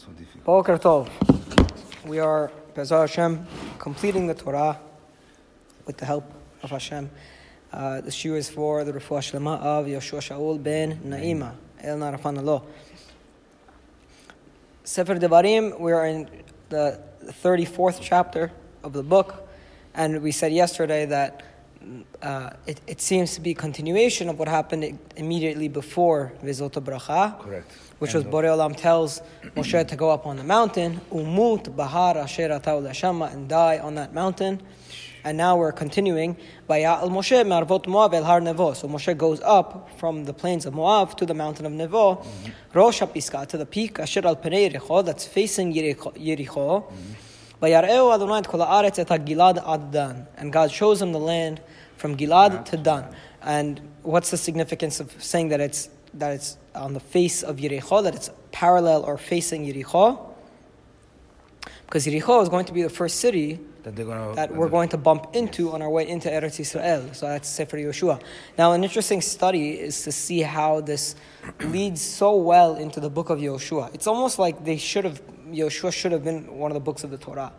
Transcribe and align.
So 0.00 0.12
difficult. 0.12 0.44
Boker 0.44 0.78
Tov. 0.78 1.10
We 2.06 2.20
are, 2.20 2.50
Bezar 2.74 3.00
Hashem, 3.00 3.46
completing 3.78 4.26
the 4.28 4.32
Torah 4.32 4.80
with 5.84 5.98
the 5.98 6.06
help 6.06 6.24
of 6.62 6.70
Hashem. 6.70 7.10
Uh, 7.70 8.00
the 8.00 8.10
shiur 8.10 8.38
is 8.38 8.48
for 8.48 8.82
the 8.82 8.92
Refuah 8.92 9.20
Shlema 9.20 9.60
of 9.60 9.84
Yoshua 9.84 10.20
Shaul 10.20 10.62
ben 10.62 11.00
Naima, 11.04 11.52
El 11.82 11.98
Narafan 11.98 12.38
Allah. 12.38 12.62
Sefer 14.84 15.16
Devarim, 15.16 15.78
we 15.78 15.92
are 15.92 16.06
in 16.06 16.30
the 16.70 16.98
34th 17.26 17.98
chapter 18.00 18.52
of 18.82 18.94
the 18.94 19.02
book, 19.02 19.46
and 19.92 20.22
we 20.22 20.32
said 20.32 20.50
yesterday 20.50 21.04
that 21.04 21.42
uh, 22.22 22.50
it, 22.66 22.80
it 22.86 23.00
seems 23.00 23.34
to 23.34 23.40
be 23.40 23.52
a 23.52 23.54
continuation 23.54 24.28
of 24.28 24.38
what 24.38 24.48
happened 24.48 24.98
immediately 25.16 25.68
before 25.68 26.32
Vizot 26.44 26.72
Bracha 26.72 27.40
Correct. 27.40 27.70
which 27.98 28.14
was 28.14 28.24
And 28.24 28.32
Borei 28.32 28.48
Olam 28.48 28.76
tells 28.76 29.22
Moshe 29.56 29.88
to 29.88 29.96
go 29.96 30.10
up 30.10 30.26
on 30.26 30.36
the 30.36 30.44
mountain, 30.44 31.00
umut 31.10 31.74
bahar 31.74 32.18
asher 32.18 32.48
atau 32.48 32.82
leshama, 32.82 33.32
and 33.32 33.48
die 33.48 33.78
on 33.78 33.94
that 33.94 34.12
mountain. 34.12 34.60
And 35.24 35.36
now 35.36 35.58
we're 35.58 35.72
continuing. 35.72 36.36
Bayal 36.68 37.08
Moshe 37.10 37.46
marvot 37.46 37.86
Moab 37.86 38.14
el 38.14 38.24
har 38.24 38.40
Nevo. 38.40 38.74
So 38.74 38.88
Moshe 38.88 39.16
goes 39.16 39.40
up 39.42 39.90
from 39.98 40.24
the 40.24 40.32
plains 40.32 40.66
of 40.66 40.74
Moab 40.74 41.16
to 41.18 41.26
the 41.26 41.34
mountain 41.34 41.66
of 41.66 41.72
Nevo, 41.72 42.24
Rosh 42.74 43.00
HaPisga, 43.00 43.46
to 43.48 43.56
the 43.58 43.66
peak 43.66 43.98
asher 43.98 44.26
al 44.26 44.36
penei 44.36 44.70
Yericho, 44.70 45.04
that's 45.04 45.26
facing 45.26 45.72
Yericho. 45.74 46.12
Yericho. 46.16 46.84
Vayareu 47.60 48.14
Adonai 48.14 48.38
et 48.38 48.48
kol 48.48 48.60
haaretz 48.60 48.98
et 48.98 49.08
Gilad 49.26 49.62
ad 49.66 49.90
Dan. 49.90 50.26
And 50.36 50.52
God 50.52 50.70
shows 50.70 51.02
him 51.02 51.12
the 51.12 51.18
land 51.18 51.60
from 51.96 52.16
Gilad 52.16 52.64
to 52.66 52.76
Dan. 52.76 53.14
And 53.42 53.80
what's 54.02 54.30
the 54.30 54.38
significance 54.38 55.00
of 55.00 55.22
saying 55.22 55.48
that 55.48 55.60
it's 55.60 55.90
that 56.14 56.32
it's 56.32 56.56
on 56.74 56.94
the 56.94 57.00
face 57.00 57.42
of 57.42 57.56
Yericho, 57.56 58.02
that 58.02 58.14
it's 58.14 58.30
parallel 58.50 59.02
or 59.02 59.18
facing 59.18 59.66
Yericho? 59.66 60.29
Because 61.86 62.06
Yericho 62.06 62.42
is 62.42 62.48
going 62.48 62.64
to 62.66 62.72
be 62.72 62.82
the 62.82 62.88
first 62.90 63.20
city 63.20 63.58
that 63.82 63.94
gonna 63.96 64.34
that 64.34 64.54
we're 64.54 64.68
going 64.68 64.88
to 64.90 64.96
bump 64.98 65.34
into 65.34 65.72
on 65.72 65.82
our 65.82 65.88
way 65.90 66.06
into 66.08 66.28
Eretz 66.28 66.60
Israel. 66.60 67.08
So 67.12 67.26
that's 67.26 67.48
Sefer 67.48 67.78
Yeshua. 67.78 68.20
Now, 68.58 68.72
an 68.72 68.84
interesting 68.84 69.20
study 69.20 69.70
is 69.78 70.02
to 70.04 70.12
see 70.12 70.40
how 70.42 70.80
this 70.80 71.16
leads 71.60 72.00
so 72.00 72.36
well 72.36 72.76
into 72.76 73.00
the 73.00 73.10
book 73.10 73.30
of 73.30 73.38
Yeshua. 73.38 73.92
It's 73.94 74.06
almost 74.06 74.38
like 74.38 74.64
they 74.64 74.76
should 74.76 75.04
have, 75.04 75.20
Yeshua 75.50 75.92
should 75.92 76.12
have 76.12 76.24
been 76.24 76.56
one 76.58 76.70
of 76.70 76.74
the 76.74 76.80
books 76.80 77.04
of 77.04 77.10
the 77.10 77.18
Torah. 77.18 77.52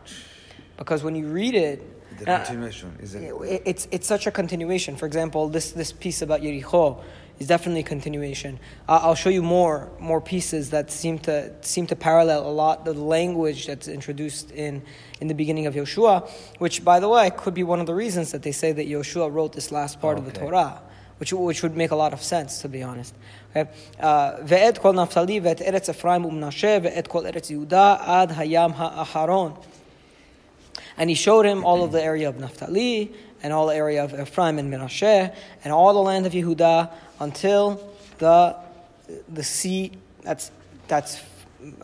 Because 0.77 1.03
when 1.03 1.15
you 1.15 1.27
read 1.27 1.55
it, 1.55 1.81
The 2.19 2.31
uh, 2.31 2.37
continuation 2.39 2.95
is 2.99 3.15
it? 3.15 3.23
it- 3.23 3.61
it's, 3.65 3.87
it's 3.91 4.07
such 4.07 4.27
a 4.27 4.31
continuation. 4.31 4.95
For 4.95 5.05
example, 5.05 5.49
this, 5.49 5.71
this 5.71 5.91
piece 5.91 6.21
about 6.21 6.41
Yericho 6.41 7.01
is 7.41 7.47
definitely 7.47 7.79
a 7.81 7.83
continuation. 7.83 8.59
Uh, 8.87 8.99
I'll 9.01 9.15
show 9.15 9.31
you 9.31 9.41
more 9.41 9.89
more 9.99 10.21
pieces 10.21 10.69
that 10.69 10.91
seem 10.91 11.17
to 11.19 11.51
seem 11.61 11.87
to 11.87 11.95
parallel 11.95 12.47
a 12.47 12.53
lot 12.63 12.85
the 12.85 12.93
language 12.93 13.65
that's 13.65 13.87
introduced 13.87 14.51
in 14.51 14.83
in 15.19 15.27
the 15.27 15.33
beginning 15.33 15.65
of 15.65 15.73
Yeshua, 15.73 16.29
which 16.59 16.85
by 16.85 16.99
the 16.99 17.09
way 17.09 17.31
could 17.35 17.55
be 17.55 17.63
one 17.63 17.79
of 17.79 17.87
the 17.87 17.95
reasons 17.95 18.31
that 18.31 18.43
they 18.43 18.51
say 18.51 18.71
that 18.71 18.87
Yeshua 18.87 19.33
wrote 19.33 19.53
this 19.53 19.71
last 19.71 19.99
part 19.99 20.17
okay. 20.17 20.27
of 20.27 20.33
the 20.33 20.39
Torah. 20.39 20.81
Which, 21.17 21.31
which 21.33 21.61
would 21.61 21.77
make 21.77 21.91
a 21.91 21.95
lot 21.95 22.13
of 22.13 22.23
sense, 22.23 22.61
to 22.63 22.67
be 22.67 22.81
honest. 22.81 23.13
Uh, 23.53 23.61
ve'et 24.41 24.79
kol 24.79 24.93
naftali 24.93 25.39
ve'et 25.39 25.61
eretz 25.61 25.87
Ephraim 25.87 26.23
u'Mnashe, 26.23 26.81
ve'et 26.81 27.07
kol 27.07 27.21
eretz 27.21 27.51
Yehuda, 27.53 28.01
ad 28.07 28.29
hayam 28.31 28.73
ha'aharon. 28.73 29.55
And 30.97 31.11
he 31.11 31.15
showed 31.15 31.45
him 31.45 31.63
all 31.63 31.83
of 31.83 31.91
the 31.91 32.01
area 32.01 32.27
of 32.27 32.39
Naphtali, 32.39 33.13
and 33.43 33.53
all 33.53 33.67
the 33.67 33.75
area 33.75 34.03
of 34.03 34.19
Ephraim 34.19 34.59
and 34.59 34.71
Menashe 34.71 35.35
and 35.63 35.73
all 35.73 35.93
the 35.93 36.01
land 36.01 36.25
of 36.25 36.33
Yehuda 36.33 36.91
until 37.19 37.91
the 38.17 38.55
the 39.29 39.43
sea. 39.43 39.91
That's 40.23 40.51
that's 40.87 41.21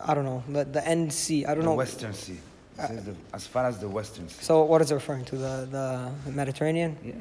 I 0.04 0.14
don't 0.14 0.26
know 0.26 0.44
the, 0.48 0.66
the 0.66 0.88
end 0.88 1.12
sea. 1.14 1.46
I 1.46 1.54
don't 1.54 1.64
the 1.64 1.70
know. 1.70 1.76
Western 1.76 2.14
Sea. 2.14 2.38
Uh, 2.80 2.88
says 2.88 3.06
the, 3.06 3.16
as 3.34 3.48
far 3.48 3.66
as 3.66 3.80
the 3.80 3.90
Western 3.90 4.30
Sea. 4.30 4.44
So 4.44 4.64
what 4.64 4.82
is 4.82 4.92
it 4.92 4.96
referring 4.96 5.26
to? 5.26 5.38
The 5.38 5.68
the 6.26 6.32
Mediterranean. 6.32 6.98
Yeah. 7.04 7.14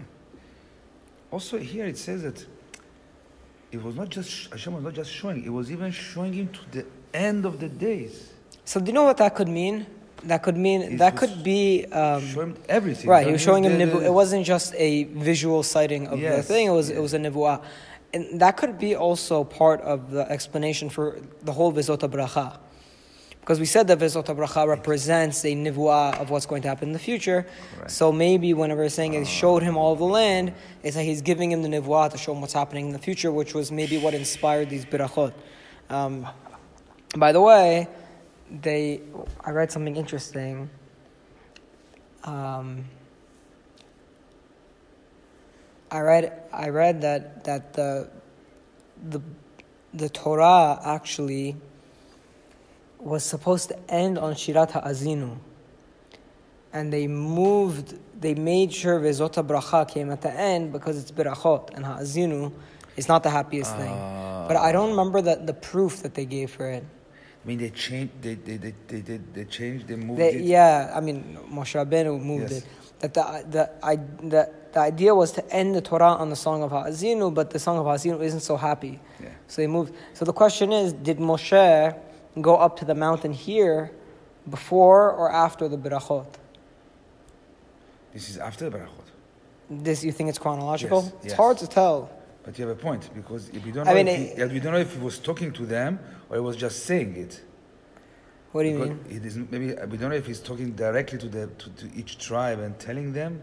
Also 1.31 1.59
here 1.59 1.87
it 1.87 1.99
says 1.99 2.23
that 2.23 2.45
it 3.73 3.83
was 3.83 3.97
not 3.97 4.09
just 4.09 4.51
Hashem 4.51 4.75
was 4.75 4.85
not 4.85 4.95
just 4.95 5.11
showing; 5.11 5.45
it 5.45 5.51
was 5.51 5.71
even 5.71 5.91
showing 5.91 6.33
him 6.33 6.49
to 6.49 6.61
the 6.71 6.87
end 7.15 7.45
of 7.47 7.59
the 7.61 7.69
days. 7.69 8.33
So 8.65 8.81
do 8.81 8.87
you 8.87 8.93
know 8.93 9.05
what 9.05 9.17
that 9.19 9.35
could 9.35 9.49
mean? 9.49 9.87
That 10.25 10.43
could 10.43 10.57
mean 10.57 10.97
that 10.97 11.17
could 11.17 11.43
be. 11.45 11.85
Um, 11.87 12.27
Show 12.27 12.41
him 12.43 12.57
everything. 12.69 13.09
Right, 13.09 13.27
he 13.27 13.33
was 13.33 13.41
showing 13.43 13.65
him 13.65 13.79
the- 13.79 13.85
nivu. 13.87 14.03
It 14.05 14.13
wasn't 14.13 14.45
just 14.47 14.75
a 14.75 15.05
visual 15.05 15.63
sighting 15.63 16.09
of 16.09 16.19
the 16.21 16.43
thing. 16.43 16.67
It 16.67 16.71
was 16.71 16.91
it 16.91 17.01
was 17.01 17.15
a 17.15 17.19
nivuah, 17.19 17.63
and 18.15 18.41
that 18.41 18.57
could 18.57 18.79
be 18.79 18.97
also 18.97 19.45
part 19.45 19.81
of 19.83 20.11
the 20.11 20.29
explanation 20.31 20.89
for 20.89 21.19
the 21.43 21.53
whole 21.53 21.73
Vizot 21.73 21.99
Bracha, 21.99 22.57
because 23.41 23.61
we 23.61 23.67
said 23.67 23.87
that 23.89 23.99
Vizot 23.99 24.25
Bracha 24.25 24.67
represents 24.67 25.45
a 25.45 25.55
nivuah 25.55 26.19
of 26.21 26.31
what's 26.31 26.47
going 26.47 26.63
to 26.63 26.69
happen 26.69 26.89
in 26.89 26.93
the 26.93 26.99
future. 26.99 27.47
Correct. 27.77 27.91
So 27.91 28.11
maybe 28.11 28.53
whenever 28.55 28.83
it's 28.85 28.95
saying 28.95 29.13
he 29.13 29.25
showed 29.27 29.63
him 29.63 29.77
all 29.77 29.95
the 29.97 30.05
land, 30.05 30.55
it's 30.83 30.97
like 30.97 31.05
he's 31.05 31.23
giving 31.23 31.53
him 31.53 31.63
the 31.63 31.69
nivuah 31.69 32.11
to 32.11 32.19
show 32.19 32.33
him 32.33 32.41
what's 32.41 32.55
happening 32.55 32.87
in 32.87 32.93
the 32.93 32.99
future, 32.99 33.31
which 33.31 33.55
was 33.55 33.71
maybe 33.71 33.99
what 33.99 34.15
inspired 34.15 34.71
these 34.71 34.85
birachot. 34.87 35.33
Um, 35.91 36.27
by 37.17 37.33
the 37.33 37.41
way, 37.41 37.87
they 38.51 39.01
I 39.45 39.51
read 39.51 39.71
something 39.73 39.97
interesting. 39.97 40.71
Um, 42.25 42.85
I 45.91 46.01
read 46.01 46.43
I 46.53 46.69
read 46.69 47.03
that 47.03 47.45
that 47.45 47.73
the 47.75 48.09
the 49.09 49.21
the 49.95 50.09
Torah 50.09 50.79
actually 50.85 51.57
was 52.99 53.25
supposed 53.25 53.69
to 53.69 53.79
end 53.91 54.19
on 54.19 54.35
Shirat 54.35 54.73
Ha'azinu. 54.73 55.39
And 56.73 56.93
they 56.93 57.07
moved, 57.07 57.95
they 58.21 58.35
made 58.35 58.73
sure 58.73 58.99
Vezota 59.01 59.47
Bracha 59.47 59.89
came 59.89 60.11
at 60.11 60.21
the 60.21 60.33
end 60.33 60.73
because 60.73 60.99
it's 60.99 61.11
Birachot, 61.11 61.75
and 61.75 61.85
Ha'azinu 61.87 62.53
is 62.97 63.09
not 63.09 63.23
the 63.23 63.31
happiest 63.31 63.75
thing. 63.77 63.95
But 64.49 64.57
I 64.57 64.73
don't 64.73 64.91
remember 64.91 65.23
the, 65.23 65.37
the 65.37 65.55
proof 65.55 66.03
that 66.03 66.15
they 66.15 66.25
gave 66.25 66.51
for 66.51 66.69
it. 66.69 66.85
I 67.47 67.49
mean, 67.49 67.59
they 67.59 67.71
changed. 67.71 68.13
They 68.23 68.35
they 68.35 68.57
they 68.57 68.75
they, 68.89 69.01
they, 69.03 69.21
they 69.33 69.45
changed. 69.45 69.87
They 69.87 69.95
moved 69.95 70.19
They, 70.19 70.35
it. 70.35 70.41
yeah, 70.43 70.91
I 70.93 71.01
mean, 71.01 71.39
Moshe 71.49 71.77
Rabbeinu 71.81 72.21
moved 72.21 72.51
Yes. 72.51 72.63
it. 72.63 72.67
That 72.99 73.15
the, 73.15 73.45
the, 73.49 73.71
I, 73.87 73.97
the, 73.97 74.51
the 74.73 74.81
idea 74.81 75.15
was 75.15 75.31
to 75.33 75.49
end 75.55 75.77
the 75.77 75.81
Torah 75.81 76.15
on 76.15 76.29
the 76.31 76.35
Song 76.35 76.63
of 76.65 76.71
Ha'azinu, 76.73 77.33
but 77.33 77.51
the 77.51 77.59
Song 77.61 77.79
of 77.79 77.85
Ha'azinu 77.87 78.21
isn't 78.21 78.41
so 78.41 78.57
happy. 78.57 78.99
Yeah. 79.23 79.29
So 79.47 79.63
they 79.63 79.69
moved. 79.69 79.95
So 80.15 80.25
the 80.25 80.33
question 80.33 80.73
is, 80.73 80.93
did 80.93 81.19
Moshe 81.19 81.97
go 82.41 82.57
up 82.57 82.77
to 82.79 82.85
the 82.85 82.95
mountain 82.97 83.33
here 83.33 83.93
before 84.51 85.13
or 85.13 85.31
after 85.31 85.69
the 85.69 85.77
Birachot? 85.79 86.27
This 88.13 88.29
is 88.29 88.39
after 88.39 88.69
the 88.69 88.77
Barachot. 88.77 89.07
This, 89.71 90.03
you 90.03 90.11
think 90.11 90.29
it's 90.31 90.39
chronological? 90.39 91.03
Yes, 91.03 91.13
It's 91.17 91.25
yes. 91.27 91.37
hard 91.37 91.59
to 91.59 91.67
tell. 91.69 92.11
But 92.47 92.57
you 92.59 92.67
have 92.69 92.79
a 92.79 92.81
point 92.81 93.11
because 93.13 93.49
if 93.49 93.65
we 93.65 93.73
don't 93.73 93.89
I 93.89 93.91
know, 93.91 93.97
mean, 93.97 94.07
if 94.09 94.37
he, 94.39 94.45
we 94.55 94.61
don't 94.61 94.73
know 94.73 94.79
if 94.79 94.95
he 94.95 95.01
was 95.01 95.19
talking 95.19 95.53
to 95.53 95.67
them 95.67 95.99
or 96.31 96.37
he 96.37 96.41
was 96.41 96.57
just 96.57 96.85
saying 96.87 97.17
it. 97.17 97.43
What 98.53 98.63
do 98.63 98.69
you 98.69 98.79
Because 98.79 98.91
mean? 99.11 99.17
It 99.17 99.27
is 99.27 99.37
maybe 99.37 99.67
we 99.91 99.97
don't 99.99 100.11
know 100.11 100.17
if 100.17 100.27
he's 100.27 100.39
talking 100.41 100.71
directly 100.73 101.19
to 101.19 101.29
the 101.29 101.49
to, 101.49 101.71
to 101.71 101.87
each 101.97 102.19
tribe 102.19 102.61
and 102.61 102.79
telling 102.79 103.13
them, 103.13 103.43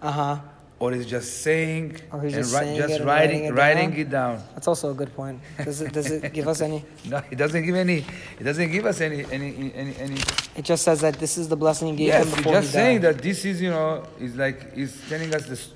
Uh 0.00 0.12
huh. 0.12 0.38
or 0.78 0.92
he's 0.92 1.06
just 1.06 1.42
saying 1.42 1.96
Or 2.12 2.20
he's 2.22 2.34
and 2.34 2.42
just 2.44 2.54
ri- 2.54 2.60
saying 2.60 2.76
just 2.78 3.00
it 3.00 3.04
writing 3.04 3.42
writing 3.42 3.54
writing 3.56 3.92
it 4.04 4.08
down? 4.10 4.36
it 4.36 4.38
down. 4.38 4.54
That's 4.54 4.68
also 4.68 4.92
a 4.92 4.94
good 4.94 5.12
point. 5.16 5.40
Does 5.64 5.80
it, 5.82 5.92
does 5.92 6.08
it 6.12 6.32
give 6.36 6.46
us 6.46 6.60
any? 6.60 6.84
No, 7.04 7.20
it 7.28 7.36
doesn't 7.36 7.66
give 7.66 7.74
any. 7.74 7.98
It 8.38 8.44
doesn't 8.44 8.70
give 8.70 8.86
us 8.86 9.00
any 9.00 9.24
any 9.32 9.72
any 9.74 9.96
any. 9.96 10.18
It 10.56 10.64
just 10.64 10.84
says 10.84 11.00
that 11.00 11.14
this 11.18 11.36
is 11.36 11.48
the 11.48 11.56
blessing 11.56 11.88
he 11.88 11.96
gave 11.96 12.06
Yes, 12.06 12.22
him 12.22 12.28
he's 12.28 12.36
before 12.36 12.52
just 12.52 12.68
he 12.68 12.72
saying 12.72 13.00
that 13.00 13.18
this 13.18 13.44
is 13.44 13.60
you 13.60 13.70
know 13.70 14.06
is 14.20 14.36
like 14.36 14.74
he's 14.76 14.94
telling 15.08 15.34
us 15.34 15.44
this. 15.46 15.72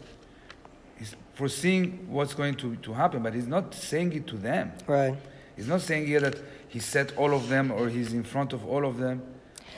He's 0.98 1.14
foreseeing 1.34 2.06
what's 2.10 2.34
going 2.34 2.54
to, 2.56 2.76
to 2.76 2.92
happen, 2.92 3.22
but 3.22 3.34
he's 3.34 3.46
not 3.46 3.74
saying 3.74 4.12
it 4.14 4.26
to 4.28 4.36
them. 4.36 4.72
Right. 4.86 5.16
He's 5.56 5.68
not 5.68 5.80
saying 5.80 6.06
here 6.06 6.20
that 6.20 6.36
he 6.68 6.78
set 6.78 7.16
all 7.16 7.34
of 7.34 7.48
them 7.48 7.70
or 7.70 7.88
he's 7.88 8.12
in 8.12 8.24
front 8.24 8.52
of 8.52 8.66
all 8.66 8.84
of 8.84 8.98
them. 8.98 9.22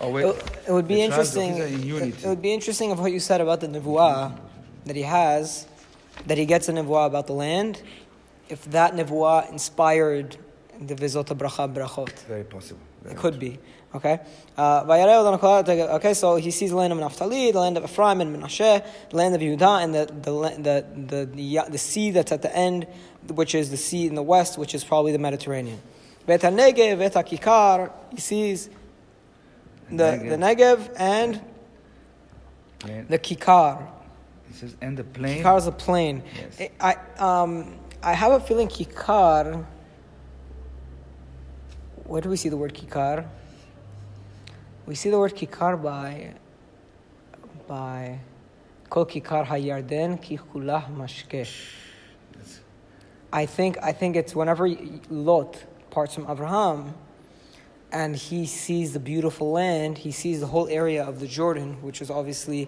Oh 0.01 0.11
wait, 0.11 0.27
It, 0.27 0.61
it 0.69 0.73
would 0.73 0.87
be 0.87 1.01
interesting. 1.03 1.57
In 1.57 1.83
It, 1.83 2.25
it 2.25 2.29
would 2.29 2.43
be 2.43 2.53
interesting 2.53 2.93
of 2.93 3.01
what 3.01 3.13
you 3.13 3.21
said 3.21 3.41
about 3.41 3.61
the 3.61 3.69
nevuah 3.69 4.39
that 4.85 4.97
he 4.97 5.03
has, 5.03 5.67
that 6.27 6.39
he 6.39 6.47
gets 6.47 6.69
a 6.69 6.73
nevuah 6.73 7.07
about 7.07 7.27
the 7.27 7.33
land. 7.33 7.83
If 8.49 8.65
that 8.71 8.95
nevuah 8.95 9.51
inspired 9.51 10.37
the 10.81 10.95
Vizot 10.95 11.27
Bracha 11.37 11.73
Brachot, 11.73 12.13
Very 12.27 12.45
possible. 12.45 12.81
Very 13.03 13.15
it 13.15 13.19
could 13.19 13.39
be. 13.39 13.59
Okay. 13.95 14.21
Uh, 14.57 14.85
Vayareu 14.85 15.21
Adonai 15.21 15.39
kol 15.39 15.63
ha'arei- 15.65 15.95
okay, 15.95 16.13
so 16.15 16.37
he 16.37 16.51
sees 16.51 16.71
the 16.71 16.77
land 16.77 16.93
of 16.93 16.99
Naphtali, 16.99 17.53
the 17.53 17.61
land 17.61 17.79
of 17.79 17.85
Ephraim 17.85 18.21
and 18.21 18.37
Menashe, 18.37 18.85
the 19.09 19.17
land 19.17 19.35
of 19.35 19.41
Yehuda, 19.41 19.83
and 19.83 19.95
the 19.95 20.05
the 20.07 20.31
the 20.63 20.85
the, 20.95 21.27
the, 21.27 21.71
the 21.71 21.79
sea 21.79 22.11
that's 22.11 22.31
at 22.31 22.43
the 22.43 22.55
end, 22.55 22.87
which 23.29 23.55
is 23.55 23.71
the 23.71 23.79
sea 23.79 24.07
in 24.07 24.15
the 24.15 24.23
west, 24.23 24.59
which 24.59 24.75
is 24.75 24.85
probably 24.85 25.13
the 25.13 25.19
Mediterranean. 25.19 25.81
Vet 26.27 26.43
HaNegev, 26.43 26.99
Vet 26.99 27.15
HaKikar, 27.15 27.91
he 28.11 28.21
sees 28.21 28.69
the, 29.91 29.95
the 29.95 30.37
Negev 30.37 30.93
and 30.99 31.41
Plain. 32.79 33.07
the 33.09 33.19
Kikar. 33.19 33.87
It 34.51 34.55
says 34.55 34.77
and 34.81 34.97
the 34.97 35.05
plain. 35.05 35.43
Kikar 35.43 35.59
is 35.59 35.67
a 35.67 35.73
plain. 35.73 36.23
Yes. 36.59 36.71
I, 36.81 36.97
um, 37.19 37.79
I 38.03 38.13
have 38.13 38.33
a 38.33 38.41
feeling 38.41 38.69
Kikar. 38.69 39.65
Where 42.05 42.21
do 42.23 42.29
we 42.29 42.37
see 42.37 42.49
the 42.49 42.57
word 42.57 42.75
Kikar? 42.75 43.27
We 44.89 44.95
see 44.95 45.11
the 45.11 45.19
word 45.19 45.37
kikar 45.37 45.83
by 45.83 46.33
by 47.67 48.21
kol 48.89 49.05
kikar 49.05 49.45
hayarden 49.45 50.19
kikulah 50.19 50.91
mashke. 50.97 51.47
I 53.31 53.45
think 53.45 53.77
I 53.83 53.93
think 53.93 54.17
it's 54.17 54.35
whenever 54.35 54.67
Lot 55.11 55.63
parts 55.91 56.15
from 56.15 56.25
Abraham, 56.27 56.95
and 57.93 58.17
he 58.17 58.47
sees 58.47 58.95
the 58.95 58.99
beautiful 58.99 59.53
land, 59.53 59.99
he 59.99 60.11
sees 60.11 60.41
the 60.41 60.47
whole 60.47 60.69
area 60.69 61.05
of 61.05 61.21
the 61.21 61.27
Jordan, 61.27 61.83
which 61.83 62.01
was 62.01 62.09
obviously, 62.09 62.67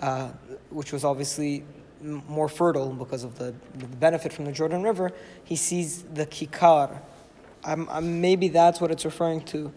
uh, 0.00 0.30
which 0.70 0.90
was 0.90 1.04
obviously 1.04 1.64
more 2.00 2.48
fertile 2.48 2.94
because 2.94 3.24
of 3.24 3.36
the, 3.36 3.54
the 3.74 3.86
benefit 3.86 4.32
from 4.32 4.46
the 4.46 4.52
Jordan 4.52 4.82
River. 4.82 5.12
He 5.44 5.56
sees 5.56 6.02
the 6.04 6.24
kikar. 6.24 7.02
Maybe 8.00 8.48
that's 8.48 8.80
what 8.80 8.90
it's 8.90 9.04
referring 9.04 9.42
to. 9.52 9.70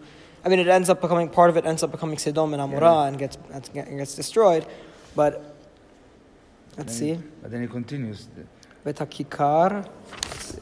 I 0.44 0.48
mean, 0.48 0.58
it 0.58 0.68
ends 0.68 0.88
up 0.90 1.00
becoming 1.00 1.28
part 1.28 1.50
of 1.50 1.56
it 1.56 1.64
ends 1.64 1.82
up 1.82 1.92
becoming 1.92 2.18
Sodom 2.18 2.52
and 2.54 2.62
Amorah 2.62 3.08
and 3.08 3.18
gets 3.18 3.38
and 3.52 3.98
gets 3.98 4.14
destroyed, 4.14 4.66
but 5.14 5.56
let's 6.76 6.94
see. 6.94 7.18
But 7.40 7.50
then 7.52 7.62
he 7.62 7.68
continues. 7.68 8.28
Betakikar. 8.84 9.88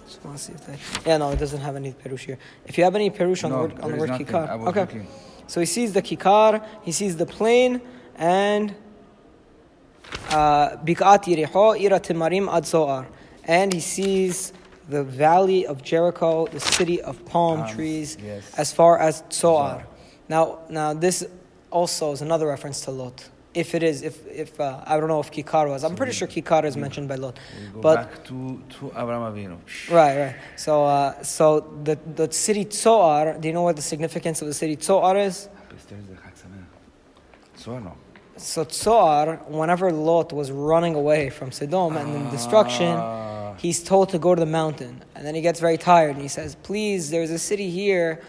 Just 0.06 0.22
want 0.24 0.36
to 0.36 0.42
see 0.42 0.52
if 0.52 0.66
they. 0.66 0.78
Yeah, 1.08 1.16
no, 1.16 1.30
it 1.30 1.38
doesn't 1.38 1.60
have 1.60 1.76
any 1.76 1.92
perush 1.92 2.20
here. 2.20 2.38
If 2.66 2.76
you 2.76 2.84
have 2.84 2.94
any 2.94 3.10
perush 3.10 3.44
on 3.44 3.50
No, 3.50 3.56
the 3.56 3.62
word 3.62 3.80
on 3.80 3.90
the 3.92 3.96
word 3.96 4.08
nothing. 4.10 4.26
kikar, 4.26 4.66
okay. 4.68 4.80
looking. 4.80 5.06
So 5.46 5.60
he 5.60 5.66
sees 5.66 5.94
the 5.94 6.02
kikar, 6.02 6.64
he 6.82 6.92
sees 6.92 7.16
the 7.16 7.26
plain, 7.26 7.80
and 8.16 8.74
uh, 10.28 10.76
bikat 10.76 11.24
yiriho 11.24 11.80
ira 11.80 11.98
timarim 11.98 12.54
ad 12.54 12.66
zoar, 12.66 13.06
and 13.44 13.72
he 13.72 13.80
sees 13.80 14.52
the 14.90 15.02
valley 15.04 15.66
of 15.66 15.82
Jericho, 15.82 16.46
the 16.48 16.60
city 16.60 17.00
of 17.02 17.14
palm 17.26 17.58
Palms, 17.60 17.72
trees, 17.74 18.16
yes. 18.22 18.42
as 18.62 18.72
far 18.72 18.98
as. 18.98 19.22
Zoar. 19.32 19.86
Now, 20.28 20.44
now 20.68 20.92
this 20.94 21.24
also 21.70 22.12
is 22.12 22.20
another 22.22 22.46
reference 22.46 22.80
to 22.86 22.90
Lot. 22.90 23.28
If 23.52 23.74
it 23.74 23.82
is, 23.82 24.02
if 24.02 24.16
if 24.44 24.60
uh, 24.60 24.84
I 24.86 24.92
don't 24.98 25.08
know 25.08 25.18
if 25.26 25.30
Kikar 25.32 25.68
was, 25.68 25.82
I'm 25.82 25.92
So 25.92 25.96
pretty 25.96 26.10
we- 26.10 26.18
sure 26.20 26.28
Kikar 26.28 26.64
is 26.64 26.76
mentioned 26.76 27.08
by 27.08 27.16
Lot. 27.16 27.36
We 27.60 27.66
go 27.74 27.80
But 27.80 27.96
back 27.96 28.24
to, 28.28 28.62
to 28.74 28.82
Abraham 29.00 29.24
Avinu. 29.32 29.56
right, 29.90 30.16
right. 30.24 30.36
So, 30.56 30.84
uh, 30.84 31.20
so 31.22 31.44
the 31.82 31.96
the 32.20 32.26
city 32.32 32.64
Tzoar. 32.64 33.40
Do 33.40 33.48
you 33.48 33.54
know 33.54 33.62
what 33.68 33.74
the 33.76 33.82
significance 33.82 34.40
of 34.42 34.46
the 34.46 34.54
city 34.62 34.76
Tzoar 34.76 35.16
is? 35.28 35.48
There's 35.88 36.06
the 36.12 36.14
Chag 36.22 36.34
Sameach. 36.40 36.68
So 37.62 37.78
no. 37.80 37.92
So 38.36 38.64
Tzoar, 38.64 39.26
whenever 39.48 39.90
Lot 39.92 40.32
was 40.32 40.48
running 40.52 40.94
away 40.94 41.28
from 41.30 41.50
Sodom 41.50 41.96
and 41.96 42.08
the 42.14 42.30
destruction, 42.30 42.94
Ah. 42.96 43.29
He's 43.60 43.82
told 43.82 44.08
to 44.10 44.18
go 44.18 44.34
to 44.34 44.40
the 44.40 44.52
mountain, 44.60 45.02
and 45.14 45.26
then 45.26 45.34
he 45.34 45.42
gets 45.42 45.60
very 45.60 45.76
tired 45.76 46.12
and 46.12 46.22
he 46.22 46.28
says, 46.28 46.56
"Please, 46.62 47.10
there's 47.10 47.30
a 47.30 47.38
city 47.38 47.70
here." 47.70 48.20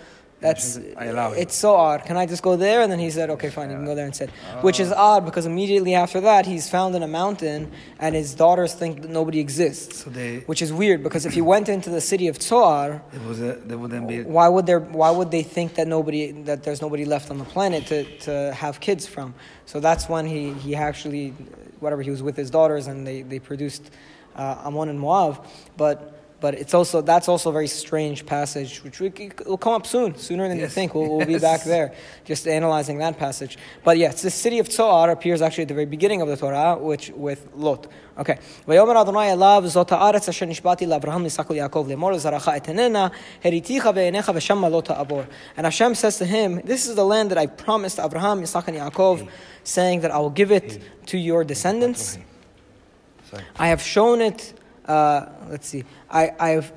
That's 0.42 0.80
I 0.98 1.06
allow 1.06 1.34
it. 1.34 1.38
it's 1.44 1.56
so 1.56 1.76
odd. 1.76 2.04
Can 2.04 2.18
I 2.18 2.26
just 2.26 2.42
go 2.42 2.56
there? 2.56 2.82
And 2.82 2.92
then 2.92 2.98
he 2.98 3.12
said, 3.12 3.30
"Okay, 3.30 3.50
fine, 3.52 3.70
you 3.70 3.76
can 3.76 3.86
go 3.86 3.94
there 3.94 4.06
And 4.06 4.14
instead." 4.20 4.32
Which 4.62 4.80
is 4.80 4.92
ah. 4.92 5.10
odd 5.10 5.22
because 5.24 5.46
immediately 5.46 5.94
after 5.94 6.20
that, 6.22 6.48
he's 6.48 6.68
found 6.68 6.96
in 6.96 7.04
a 7.04 7.08
mountain, 7.08 7.72
and 8.00 8.16
his 8.16 8.34
daughters 8.34 8.74
think 8.74 9.04
that 9.04 9.12
nobody 9.12 9.40
exists. 9.40 10.04
So 10.04 10.10
they, 10.10 10.40
Which 10.52 10.64
is 10.64 10.74
weird 10.74 11.04
because 11.04 11.28
if 11.28 11.34
he 11.34 11.42
went 11.42 11.70
into 11.70 11.92
the 11.92 12.02
city 12.02 12.28
of 12.28 12.40
Tzoar, 12.40 13.02
there 13.12 13.28
was 13.28 13.40
a, 13.40 13.54
there 13.68 13.78
wouldn't 13.78 14.06
uh, 14.06 14.08
be. 14.08 14.24
why 14.24 14.48
would 14.48 14.66
there? 14.66 14.80
Why 14.80 15.12
would 15.12 15.30
they 15.30 15.44
think 15.44 15.76
that 15.76 15.88
nobody 15.88 16.32
that 16.50 16.64
there's 16.64 16.82
nobody 16.82 17.06
left 17.06 17.30
on 17.30 17.38
the 17.38 17.50
planet 17.56 17.86
to, 17.92 17.98
to 18.26 18.54
have 18.54 18.80
kids 18.80 19.06
from? 19.06 19.36
So 19.68 19.80
that's 19.80 20.10
when 20.10 20.26
he 20.26 20.54
he 20.54 20.76
actually, 20.76 21.30
whatever 21.80 22.02
he 22.02 22.10
was 22.10 22.24
with 22.24 22.36
his 22.36 22.50
daughters 22.50 22.88
and 22.88 23.06
they 23.06 23.22
they 23.22 23.40
produced 23.40 23.92
uh, 24.35 24.67
Ammon 24.67 24.89
and 24.91 25.01
Moab, 25.01 25.45
but. 25.77 26.13
But 26.39 26.53
it's 26.55 26.75
also 26.75 27.01
that's 27.01 27.29
also 27.31 27.49
a 27.49 27.53
very 27.53 27.67
strange 27.67 28.27
passage, 28.27 28.85
which 28.85 29.01
we, 29.01 29.11
will 29.47 29.57
come 29.57 29.73
up 29.73 29.87
soon, 29.87 30.19
sooner 30.19 30.47
than 30.49 30.59
you 30.59 30.65
Yes. 30.65 30.75
think. 30.75 30.95
We'll, 30.95 31.09
we'll 31.17 31.27
be 31.27 31.33
Yes. 31.33 31.41
back 31.41 31.63
there, 31.65 31.95
just 32.27 32.47
analyzing 32.47 32.99
that 32.99 33.17
passage. 33.19 33.57
But 33.83 33.97
yes, 33.97 34.21
the 34.21 34.31
city 34.31 34.59
of 34.59 34.69
Tzoar 34.69 35.11
appears 35.11 35.41
actually 35.41 35.63
at 35.63 35.69
the 35.69 35.75
very 35.81 35.87
beginning 35.87 36.21
of 36.21 36.29
the 36.29 36.37
Torah, 36.37 36.77
which 36.77 37.11
with 37.17 37.41
Lot. 37.57 37.87
Okay. 38.19 38.37
ויאמר 38.69 39.01
אדוני 39.01 39.33
אליו 39.33 39.63
זאת 39.67 39.93
הארץ 39.93 40.29
אשר 40.29 40.47
נשבעתי 40.47 40.87
לאברהם 40.87 41.23
ליצחק 41.23 41.51
וליעקב 41.51 41.87
לאמור 41.89 42.13
לזרעך 42.13 42.49
אתננה 42.49 43.09
הריתיך 43.45 43.87
בעיניך 43.95 44.33
ושמה 44.35 44.69
לא 44.69 44.81
תעבור. 44.81 45.23
And 45.57 45.65
Hashem 45.65 45.95
says 45.95 46.19
to 46.19 46.27
him, 46.27 46.61
This 46.65 46.87
is 46.87 46.97
the 46.97 47.05
land 47.05 47.31
that 47.31 47.39
I 47.39 47.47
promised 47.47 47.97
to 47.97 48.05
Abraham, 48.05 48.43
Yitzchak, 48.43 48.69
and 48.69 48.77
Yaakov, 48.77 49.27
saying 49.65 50.01
that 50.03 50.11
I 50.11 50.19
will 50.19 50.31
give 50.31 50.53
it 50.53 50.83
to 51.07 51.17
your 51.17 51.45
descendants. 51.45 52.19
Sorry. 53.32 53.44
I 53.58 53.68
have 53.68 53.82
shown 53.82 54.22
it. 54.22 54.54
Uh, 54.86 55.26
let's 55.50 55.68
see. 55.68 55.84
I, 56.10 56.32
I've 56.40 56.72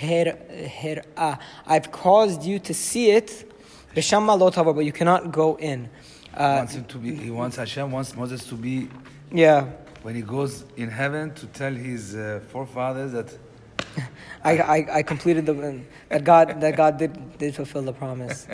her, 0.00 0.36
her, 0.82 1.02
uh, 1.16 1.36
I've 1.66 1.92
caused 1.92 2.44
you 2.44 2.58
to 2.60 2.74
see 2.74 3.10
it. 3.10 3.44
B'shama 3.94 4.38
lo 4.38 4.50
but 4.72 4.84
you 4.84 4.92
cannot 4.92 5.32
go 5.32 5.56
in. 5.56 5.88
Uh, 6.34 6.56
wants 6.58 6.74
him 6.74 6.84
to 6.84 6.98
be, 6.98 7.14
he 7.14 7.30
wants 7.30 7.56
Hashem 7.56 7.90
wants 7.90 8.14
Moses 8.14 8.44
to 8.44 8.54
be 8.54 8.88
yeah, 9.32 9.70
when 10.02 10.14
he 10.14 10.22
goes 10.22 10.64
in 10.76 10.88
heaven 10.88 11.34
to 11.34 11.46
tell 11.46 11.72
his 11.72 12.14
uh, 12.14 12.40
forefathers 12.48 13.12
that 13.12 13.36
I, 14.44 14.58
I, 14.58 14.86
I 14.98 15.02
completed 15.02 15.46
the 15.46 15.80
that 16.10 16.22
God 16.24 16.60
that 16.60 16.76
God 16.76 16.98
did 16.98 17.38
did 17.38 17.54
fulfill 17.54 17.82
the 17.82 17.92
promise. 17.92 18.46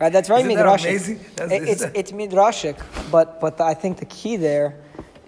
Right, 0.00 0.12
that's 0.12 0.28
very 0.28 0.40
Isn't 0.42 0.54
that 0.54 0.66
midrashic. 0.66 0.88
amazing? 0.88 1.20
That's- 1.36 1.52
It- 1.52 1.68
it's 1.68 1.82
isn't 1.82 1.96
it's 2.00 2.12
midrashic, 2.12 2.76
but 3.10 3.40
but 3.40 3.60
I 3.60 3.74
think 3.74 3.98
the 3.98 4.06
key 4.06 4.36
there 4.36 4.76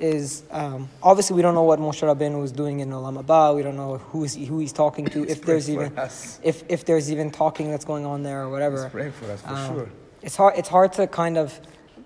is 0.02 0.42
um, 0.50 0.88
obviously 1.02 1.36
we 1.36 1.42
don't 1.42 1.54
know 1.54 1.62
what 1.62 1.78
Moshe 1.78 2.02
Rabbeinu 2.02 2.40
was 2.40 2.52
doing 2.52 2.80
in 2.80 2.90
Olam 2.90 3.22
Haba. 3.22 3.54
We 3.54 3.62
don't 3.62 3.76
know 3.76 3.98
who 3.98 4.24
is 4.24 4.34
who 4.34 4.58
he's 4.58 4.72
talking 4.72 5.06
to. 5.06 5.24
If 5.34 5.42
there's 5.42 5.70
even 5.70 5.96
us. 5.98 6.40
if 6.42 6.64
if 6.68 6.84
there's 6.84 7.10
even 7.12 7.30
talking 7.30 7.70
that's 7.70 7.84
going 7.84 8.04
on 8.04 8.22
there 8.22 8.42
or 8.42 8.50
whatever. 8.50 8.82
He's 8.84 8.92
praying 8.92 9.12
for 9.12 9.30
us 9.30 9.40
for 9.42 9.48
Um, 9.54 9.74
sure. 9.74 9.88
It's 10.22 10.36
hard. 10.36 10.54
It's 10.58 10.68
hard 10.68 10.92
to 10.94 11.06
kind 11.06 11.36
of, 11.38 11.58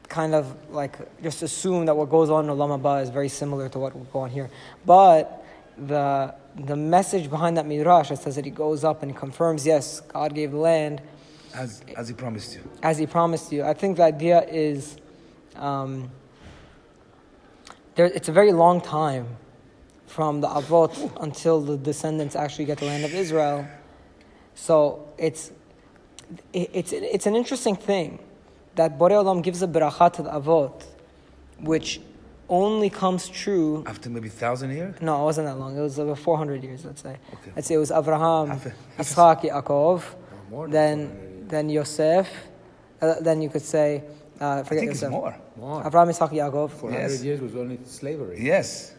kind 0.08 0.34
of 0.34 0.44
like 0.70 0.94
just 1.22 1.42
assume 1.42 1.86
that 1.86 1.96
what 1.96 2.08
goes 2.10 2.28
on 2.30 2.44
in 2.44 2.50
Olam 2.50 2.70
Haba 2.80 3.02
is 3.02 3.10
very 3.10 3.28
similar 3.28 3.68
to 3.70 3.78
what 3.78 3.94
will 3.94 4.04
go 4.12 4.20
on 4.20 4.30
here. 4.30 4.50
But 4.84 5.44
the 5.78 6.34
the 6.70 6.76
message 6.76 7.28
behind 7.28 7.56
that 7.58 7.66
midrash 7.66 8.10
it 8.10 8.18
says 8.18 8.36
that 8.36 8.44
he 8.44 8.50
goes 8.50 8.84
up 8.84 9.02
and 9.02 9.10
he 9.12 9.16
confirms, 9.16 9.66
yes, 9.66 10.00
God 10.00 10.34
gave 10.34 10.50
the 10.52 10.56
land 10.58 11.02
As, 11.54 11.82
as 11.96 12.08
he 12.08 12.14
promised 12.14 12.54
you. 12.56 12.62
as 12.82 12.96
he 12.98 13.06
promised 13.06 13.52
you. 13.52 13.62
I 13.62 13.74
think 13.74 13.96
the 13.98 14.04
idea 14.04 14.38
is, 14.70 14.96
um, 15.56 16.10
there, 17.96 18.06
it's 18.06 18.28
a 18.28 18.32
very 18.32 18.52
long 18.52 18.80
time 18.80 19.26
from 20.06 20.40
the 20.40 20.48
Avot 20.48 20.94
until 21.20 21.60
the 21.60 21.76
descendants 21.76 22.36
actually 22.36 22.66
get 22.66 22.78
the 22.78 22.84
land 22.84 23.04
of 23.04 23.12
Israel. 23.14 23.66
So 24.54 25.08
it's, 25.18 25.50
it, 26.52 26.70
it's, 26.72 26.92
it's 26.92 27.26
an 27.26 27.34
interesting 27.34 27.76
thing 27.76 28.18
that 28.76 28.98
Borei 28.98 29.12
Olam 29.22 29.42
gives 29.42 29.62
a 29.62 29.66
beracha 29.66 30.12
to 30.14 30.22
the 30.22 30.30
Avot, 30.30 30.84
which 31.60 32.00
only 32.48 32.90
comes 32.90 33.28
true. 33.28 33.82
After 33.86 34.08
maybe 34.08 34.28
thousand 34.28 34.70
years? 34.70 35.00
No, 35.00 35.22
it 35.22 35.24
wasn't 35.24 35.48
that 35.48 35.58
long. 35.58 35.76
It 35.76 35.80
was 35.80 35.98
over 35.98 36.14
400 36.14 36.62
years, 36.62 36.84
let's 36.84 37.02
say. 37.02 37.16
Okay. 37.32 37.52
Let's 37.56 37.66
say 37.68 37.74
it 37.74 37.78
was 37.78 37.90
Abraham, 37.90 38.52
a- 38.52 38.72
Yitzchak, 39.02 39.42
Yaakov, 39.50 40.02
more 40.50 40.68
than 40.68 41.08
400 41.08 41.48
then, 41.48 41.48
then 41.48 41.68
Yosef, 41.70 42.28
uh, 43.02 43.14
then 43.20 43.42
you 43.42 43.48
could 43.48 43.62
say, 43.62 44.04
uh, 44.40 44.60
I 44.60 44.62
forget 44.62 44.80
think 44.80 44.90
it's 44.92 45.02
more. 45.04 45.36
More. 45.56 45.86
Abraham, 45.86 46.08
Yitzchak, 46.08 46.30
Yaakov. 46.30 46.70
400 46.70 46.98
Yes. 47.02 47.22
years 47.24 47.40
was 47.40 47.54
only 47.56 47.78
slavery. 47.84 48.38
Yes. 48.40 48.92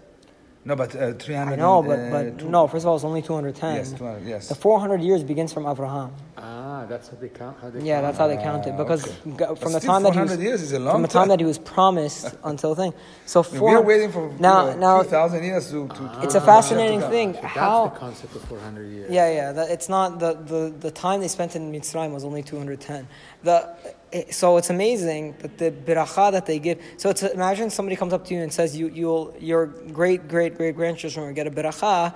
No, 0.66 0.76
but 0.76 0.94
uh, 0.98 1.14
300. 1.14 1.54
I 1.54 1.56
know, 1.56 1.82
but, 1.82 1.98
uh, 1.98 2.10
but 2.12 2.40
two- 2.40 2.50
no, 2.50 2.68
first 2.68 2.84
of 2.84 2.90
all, 2.90 2.96
it's 2.98 3.06
only 3.06 3.22
210. 3.22 3.76
Yes, 3.76 3.94
200, 3.94 4.28
yes. 4.28 4.50
The 4.50 4.56
400 4.56 5.00
years 5.02 5.24
begins 5.24 5.54
from 5.54 5.66
Abraham. 5.66 6.12
Ah, 6.38 6.86
that's 6.90 7.08
how 7.08 7.16
they 7.16 7.30
count. 7.30 7.56
How 7.62 7.70
they 7.70 7.80
Yeah, 7.80 8.02
count. 8.02 8.06
that's 8.08 8.18
how 8.18 8.28
they 8.28 8.36
count 8.36 8.68
it. 8.68 8.74
Ah, 8.74 8.78
Because 8.78 9.06
okay. 9.06 9.56
from 9.56 9.72
the 9.72 9.80
time 9.80 10.04
that 10.04 10.14
he 10.14 10.20
was, 10.20 10.38
years 10.38 10.62
is 10.62 10.74
a 10.74 10.80
long 10.80 10.96
from 10.96 11.02
the 11.04 11.08
time 11.08 11.22
time. 11.22 11.30
that 11.30 11.40
he 11.40 11.46
was 11.46 11.58
promised 11.58 12.36
until 12.44 12.76
thing. 12.76 12.94
So 13.26 13.44
four, 13.44 13.76
we're 13.76 13.82
waiting 13.82 14.12
for 14.12 14.30
now, 14.40 14.66
you 14.68 14.74
know, 14.74 14.80
now, 14.80 15.00
a 15.00 15.04
few 15.04 15.12
thousand 15.12 15.44
years 15.46 15.72
to. 15.72 15.88
to, 15.88 15.94
to 15.96 16.20
It's 16.24 16.36
a 16.36 16.42
fascinating 16.42 17.00
to- 17.00 17.08
thing. 17.10 17.34
So 17.36 17.42
that's 17.44 17.54
How- 17.54 17.88
the 17.88 18.00
concept 18.00 18.36
of 18.36 18.42
400 18.44 18.92
years. 18.92 19.10
Yeah, 19.12 19.30
yeah. 19.32 19.52
That, 19.54 19.70
it's 19.72 19.88
not 19.88 20.20
the, 20.20 20.34
the, 20.34 20.74
the 20.78 20.92
time 20.92 21.22
they 21.22 21.30
spent 21.30 21.56
in 21.56 21.72
Mitzrayim 21.72 22.12
was 22.12 22.26
only 22.26 22.44
210. 22.44 23.08
The, 23.44 23.74
it, 23.86 23.97
so 24.32 24.58
it's 24.58 24.70
amazing 24.70 25.36
that 25.40 25.58
the 25.58 25.72
beracha 25.72 26.32
that 26.32 26.46
they 26.46 26.60
give. 26.60 26.80
So 26.98 27.10
it's 27.10 27.24
imagine 27.24 27.70
somebody 27.70 27.96
comes 27.96 28.14
up 28.14 28.26
to 28.26 28.34
you 28.34 28.42
and 28.42 28.52
says 28.52 28.76
you 28.76 28.88
you'll 28.90 29.36
your 29.40 29.66
great 29.92 30.28
great 30.28 30.56
great 30.58 30.76
grandchildren 30.76 31.28
will 31.28 31.34
get 31.34 31.48
a 31.48 31.52
beracha 31.52 32.14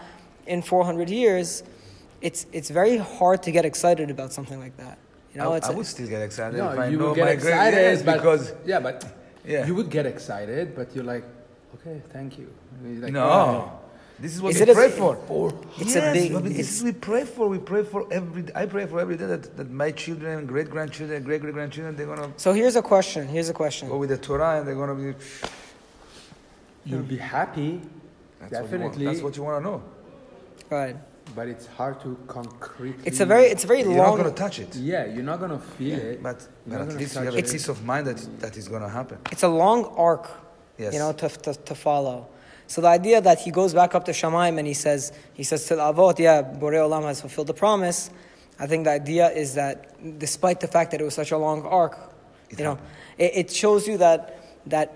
in 0.48 0.62
400 0.62 1.10
years. 1.10 1.64
It's 2.22 2.46
it's 2.54 2.70
very 2.70 2.98
hard 2.98 3.44
to 3.44 3.52
get 3.52 3.66
excited 3.66 4.10
about 4.10 4.32
something 4.32 4.60
like 4.60 4.78
that. 4.78 4.98
You 5.34 5.42
know, 5.42 5.54
I, 5.54 5.58
it's 5.58 5.68
I 5.68 5.72
would 5.72 5.86
still 5.86 6.08
get 6.08 6.22
excited 6.22 6.58
No, 6.58 6.70
if 6.70 6.80
I 6.80 6.88
you 6.88 6.98
know 6.98 7.08
would 7.08 7.16
get 7.16 7.26
my 7.26 7.32
excited 7.32 7.78
yes, 7.78 8.02
but, 8.04 8.16
because 8.18 8.54
yeah, 8.66 8.80
but 8.80 9.06
Yeah. 9.46 9.66
you 9.66 9.76
would 9.76 9.90
get 9.90 10.06
excited, 10.06 10.76
but 10.76 10.94
you're 10.96 11.06
like, 11.06 11.24
okay, 11.76 12.02
thank 12.12 12.38
you. 12.38 12.48
Like, 12.84 13.14
no, 13.14 13.72
this 14.22 14.36
is 14.36 14.42
what 14.42 14.52
Is 14.54 14.58
we 14.58 14.64
it 14.64 14.70
a- 14.70 14.74
pray 14.74 14.90
for. 14.90 15.18
It's 15.80 15.96
a 15.96 16.00
yes, 16.00 16.14
big- 16.18 16.34
but 16.34 16.44
this 16.44 16.70
is 16.78 16.84
we 16.84 16.92
pray 16.94 17.26
for. 17.26 17.48
We 17.48 17.58
pray 17.60 17.84
for 17.84 18.02
every. 18.12 18.44
I 18.56 18.66
pray 18.66 18.86
for 18.86 19.00
every 19.00 19.18
day 19.18 19.26
that, 19.26 19.44
that 19.58 19.70
my 19.72 19.92
children, 19.92 20.46
great 20.46 20.70
grandchildren, 20.70 21.24
great 21.24 21.42
great 21.42 21.54
grandchildren, 21.54 21.96
they're 21.96 22.06
gonna 22.14 22.32
so 22.38 22.54
here's 22.54 22.76
a 22.76 22.82
question. 22.94 23.28
Here's 23.28 23.50
a 23.50 23.54
question. 23.54 23.90
go 23.90 23.98
with 23.98 24.10
the 24.10 24.18
Torah 24.18 24.52
and 24.60 24.68
they're 24.68 24.76
gonna 24.84 24.96
be. 24.96 25.14
you'll 26.86 27.04
be 27.04 27.18
happy. 27.18 27.82
That's 28.40 28.52
What 28.54 28.62
you 28.62 28.62
Definitely. 28.64 29.06
want, 29.06 29.14
that's 29.16 29.24
what 29.26 29.38
you 29.38 29.44
want 29.44 29.64
to 29.64 29.70
know. 29.70 29.84
Right. 30.70 30.96
but 31.36 31.48
it's 31.48 31.68
hard 31.68 31.96
to 32.02 32.18
concretely. 32.28 32.96
It's 33.06 33.20
a 33.20 33.26
very, 33.26 33.46
it's 33.54 33.64
a 33.64 33.68
very 33.68 33.82
You're 33.82 33.90
long. 34.02 34.18
not 34.18 34.24
going 34.24 34.34
to 34.34 34.40
touch 34.46 34.58
it. 34.60 34.76
Yeah, 34.76 35.06
you're 35.06 35.24
not 35.32 35.40
gonna 35.40 35.60
feel 35.78 35.98
it. 36.00 36.22
But, 36.24 36.40
but 36.68 36.82
at 36.82 36.88
least 36.98 37.14
you 37.16 37.22
touch 37.22 37.26
have 37.26 37.36
a 37.36 37.38
it. 37.38 37.52
peace 37.52 37.68
of 37.70 37.78
mind 37.86 38.08
that 38.08 38.18
that 38.40 38.58
is 38.58 38.68
going 38.68 38.82
to 38.82 38.90
happen. 38.90 39.18
It's 39.32 39.44
a 39.44 39.48
long 39.48 39.86
arc, 40.10 40.26
Yes. 40.78 40.94
you 40.94 41.00
know, 41.00 41.12
to, 41.14 41.28
to, 41.30 41.54
to 41.54 41.76
follow. 41.76 42.28
So 42.72 42.80
the 42.80 42.88
idea 42.88 43.20
that 43.20 43.42
he 43.42 43.52
goes 43.52 43.74
back 43.74 43.96
up 43.96 44.06
to 44.06 44.12
Shamaim 44.12 44.58
and 44.58 44.66
he 44.66 44.74
says, 44.74 45.12
he 45.34 45.44
says 45.44 45.66
to 45.66 45.76
the 45.76 45.82
Avot, 45.82 46.18
yeah, 46.20 46.42
Borei 46.42 46.80
Olam 46.80 47.04
has 47.04 47.20
fulfilled 47.20 47.48
the 47.48 47.54
promise. 47.54 48.10
I 48.58 48.66
think 48.66 48.86
the 48.86 48.92
idea 48.92 49.30
is 49.30 49.56
that 49.56 49.76
despite 50.20 50.62
the 50.62 50.70
fact 50.70 50.92
that 50.92 51.02
it 51.02 51.04
was 51.04 51.14
such 51.14 51.32
a 51.32 51.38
long 51.38 51.66
arc, 51.66 52.00
It 52.50 52.60
you 52.60 52.64
know, 52.64 52.78
it, 53.18 53.32
it 53.36 53.52
shows 53.52 53.90
you 53.90 53.98
that 53.98 54.40
that 54.68 54.88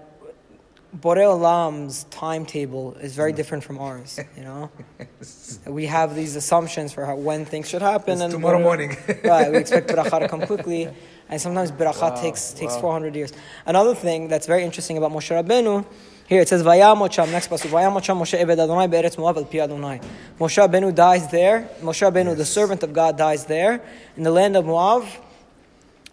Borei 0.97 1.27
Olam's 1.27 2.05
timetable 2.05 2.93
is 2.93 3.13
very 3.13 3.33
mm. 3.33 3.35
different 3.35 3.65
from 3.65 3.77
ours. 3.79 4.21
You 4.37 4.45
know, 4.45 4.71
we 5.67 5.87
have 5.87 6.15
these 6.15 6.37
assumptions 6.37 6.93
for 6.93 7.05
how, 7.05 7.15
when 7.17 7.43
things 7.43 7.67
should 7.67 7.81
happen, 7.81 8.13
It's 8.13 8.21
and 8.21 8.31
tomorrow 8.31 8.61
morning. 8.61 8.95
right, 9.25 9.51
we 9.51 9.57
expect 9.57 9.89
bracha 9.89 10.19
to 10.19 10.29
come 10.29 10.43
quickly, 10.47 10.87
and 11.27 11.41
sometimes 11.41 11.73
bracha 11.73 12.21
takes 12.21 12.53
takes 12.53 12.77
400 12.77 13.13
years. 13.17 13.33
Another 13.65 13.95
thing 13.95 14.29
that's 14.29 14.47
very 14.47 14.63
interesting 14.63 14.97
about 14.97 15.11
Moshe 15.11 15.31
Rabbeinu, 15.35 15.85
here 16.27 16.41
it 16.41 16.47
says 16.47 16.63
Vayamocham, 16.63 17.31
next 17.31 17.49
pasuk, 17.49 17.69
Vayamocham 17.69 18.19
Moshe 18.19 18.33
Ebed 18.33 18.59
Adonai 18.59 18.87
be'eretz 18.87 19.15
Moav 19.15 19.37
al 19.37 19.45
pi 19.45 19.59
Adonai. 19.59 19.99
Moshe 20.39 20.67
Rabbeinu 20.67 20.93
dies 20.93 21.29
there. 21.29 21.69
Moshe 21.81 22.01
Rabbeinu, 22.09 22.35
the 22.35 22.45
servant 22.45 22.81
of 22.83 22.93
God, 22.93 23.17
dies 23.17 23.45
there 23.45 23.81
in 24.17 24.23
the 24.23 24.31
land 24.31 24.55
of 24.57 24.65
Moav 24.65 25.07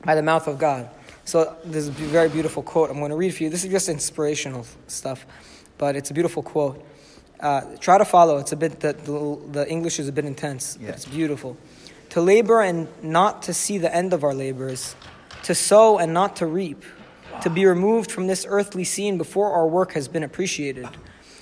by 0.05 0.15
the 0.15 0.23
mouth 0.23 0.47
of 0.49 0.59
God. 0.59 0.91
So 1.25 1.57
this 1.65 1.85
is 1.85 1.89
a 1.89 1.93
very 1.93 2.29
beautiful 2.29 2.63
quote. 2.63 2.91
I'm 2.91 2.99
going 2.99 3.11
to 3.11 3.17
read 3.17 3.35
for 3.35 3.45
you. 3.45 3.49
This 3.51 3.65
is 3.65 3.71
just 3.71 3.89
inspirational 3.89 4.67
stuff, 4.87 5.25
but 5.79 5.97
it's 5.97 6.11
a 6.11 6.15
beautiful 6.15 6.43
quote. 6.43 6.85
Uh, 7.41 7.63
try 7.81 7.97
to 7.97 8.05
follow. 8.05 8.39
It's 8.39 8.53
a 8.53 8.57
bit 8.57 8.81
the, 8.81 8.93
the, 8.93 9.39
the 9.51 9.71
English 9.71 9.99
is 9.99 10.09
a 10.09 10.13
bit 10.13 10.25
intense, 10.25 10.77
Yeah. 10.81 10.89
but 10.89 10.97
it's 10.97 11.07
beautiful. 11.07 11.57
To 12.11 12.21
labor 12.21 12.61
and 12.61 12.89
not 13.03 13.45
to 13.45 13.55
see 13.55 13.79
the 13.79 13.95
end 13.95 14.13
of 14.13 14.25
our 14.25 14.35
labors, 14.35 14.95
to 15.45 15.55
sow 15.55 15.99
and 15.99 16.13
not 16.13 16.37
to 16.37 16.47
reap, 16.47 16.85
to 17.41 17.51
be 17.51 17.67
removed 17.67 18.11
from 18.11 18.27
this 18.27 18.47
earthly 18.49 18.85
scene 18.85 19.19
before 19.19 19.53
our 19.53 19.67
work 19.67 19.93
has 19.93 20.09
been 20.09 20.23
appreciated, 20.23 20.89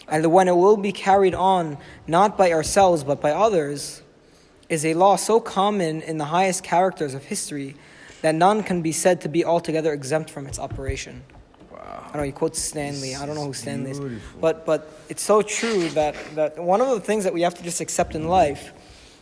and 0.09 0.33
when 0.33 0.49
it 0.49 0.57
will 0.57 0.77
be 0.77 0.93
carried 0.93 1.35
on 1.35 1.79
not 2.07 2.39
by 2.39 2.53
ourselves 2.53 3.05
but 3.05 3.21
by 3.21 3.33
others, 3.33 4.03
is 4.69 4.85
a 4.87 4.95
law 4.95 5.17
so 5.17 5.41
common 5.41 6.01
in 6.03 6.17
the 6.17 6.27
highest 6.27 6.63
characters 6.63 7.13
of 7.13 7.25
history 7.25 7.75
that 8.23 8.35
none 8.35 8.63
can 8.63 8.83
be 8.83 8.93
said 8.93 9.21
to 9.23 9.29
be 9.29 9.45
altogether 9.45 9.93
exempt 9.93 10.31
from 10.31 10.47
its 10.47 10.59
operation. 10.59 11.23
I 11.75 12.05
don't 12.05 12.17
know, 12.17 12.23
he 12.23 12.33
quotes 12.33 12.61
Stanley. 12.61 13.15
I 13.15 13.25
don't 13.27 13.35
know 13.35 13.45
who 13.45 13.53
Stanley 13.53 13.93
is. 13.93 14.01
But, 14.41 14.67
but 14.67 15.01
it's 15.09 15.23
so 15.23 15.43
true 15.43 15.89
that, 15.91 16.17
that 16.35 16.59
one 16.59 16.81
of 16.81 16.89
the 16.89 17.01
things 17.01 17.25
that 17.25 17.33
we 17.33 17.43
have 17.43 17.55
to 17.55 17.63
just 17.63 17.81
accept 17.81 18.15
in 18.15 18.29
life, 18.29 18.73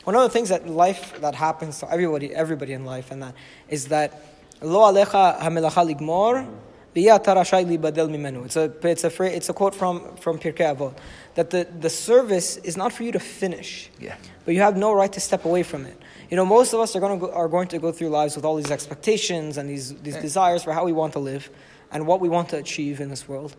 one 0.05 0.15
of 0.15 0.23
the 0.23 0.31
things 0.31 0.49
that 0.49 0.67
life 0.67 1.21
that 1.21 1.35
happens 1.35 1.81
to 1.81 1.91
everybody, 1.91 2.35
everybody 2.35 2.73
in 2.73 2.85
life, 2.85 3.11
and 3.11 3.23
that 3.23 3.35
is 3.69 3.89
that 3.89 4.23
lo 4.63 4.81
alecha 4.93 5.39
hamelacha 5.41 5.85
ligmor, 5.95 6.47
v'ya 6.95 7.15
ata 7.15 7.35
rashai 7.35 7.65
libadel 7.67 8.09
mimenu. 8.09 8.45
It's 8.45 8.57
a 8.57 8.73
it's 8.83 9.05
a 9.05 9.23
it's 9.25 9.49
a 9.49 9.53
quote 9.53 9.75
from 9.75 10.17
from 10.17 10.39
Pirkei 10.39 10.75
Avot 10.75 10.95
that 11.35 11.51
the, 11.51 11.69
the 11.79 11.91
service 11.91 12.57
is 12.59 12.77
not 12.77 12.93
for 12.93 13.05
you 13.05 13.13
to 13.13 13.21
finish, 13.21 13.91
Yeah. 14.01 14.17
but 14.45 14.55
you 14.55 14.61
have 14.61 14.77
no 14.77 14.93
right 14.93 15.13
to 15.13 15.21
step 15.21 15.45
away 15.45 15.63
from 15.63 15.85
it. 15.87 15.97
You 16.31 16.37
know, 16.37 16.45
most 16.45 16.73
of 16.73 16.81
us 16.81 16.97
are 16.97 17.01
going 17.01 17.19
to 17.21 17.27
go, 17.27 17.33
are 17.33 17.49
going 17.49 17.69
to 17.69 17.79
go 17.79 17.93
through 17.93 18.09
lives 18.09 18.35
with 18.37 18.45
all 18.45 18.57
these 18.57 18.71
expectations 18.71 19.57
and 19.57 19.71
these 19.71 19.95
these 20.03 20.17
desires 20.17 20.65
for 20.65 20.73
how 20.73 20.85
we 20.85 20.93
want 20.93 21.13
to 21.13 21.21
live 21.21 21.49
and 21.93 22.07
what 22.07 22.21
we 22.21 22.29
want 22.29 22.49
to 22.51 22.57
achieve 22.57 23.01
in 23.01 23.09
this 23.09 23.29
world. 23.29 23.57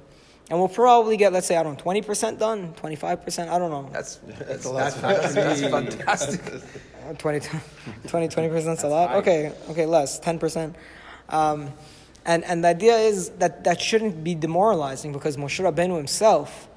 And 0.49 0.57
we'll 0.57 0.67
probably 0.67 1.15
get, 1.15 1.31
let's 1.31 1.45
say, 1.45 1.57
I 1.57 1.63
don't 1.63 1.77
know, 1.77 1.91
20% 1.91 2.39
done, 2.39 2.73
25%, 2.73 3.49
I 3.49 3.59
don't 3.59 3.69
know. 3.69 3.87
That's 3.91 4.15
that's, 4.15 4.65
a 4.65 4.69
lot. 4.69 4.93
that's, 4.93 5.33
that's, 5.33 5.33
that's 5.35 5.61
fantastic. 6.01 6.41
Uh, 7.07 7.13
20, 7.13 7.39
20, 8.07 8.27
20% 8.27 8.73
is 8.73 8.83
a 8.83 8.87
lot? 8.87 9.15
Okay, 9.17 9.53
okay, 9.69 9.85
less, 9.85 10.19
10%. 10.19 10.73
Um, 11.29 11.71
and, 12.25 12.43
and 12.45 12.63
the 12.63 12.69
idea 12.69 12.97
is 12.97 13.29
that 13.37 13.63
that 13.63 13.79
shouldn't 13.79 14.23
be 14.23 14.33
demoralizing 14.33 15.13
because 15.13 15.37
Moshe 15.37 15.63
Rabbeinu 15.63 15.95
himself, 15.97 16.67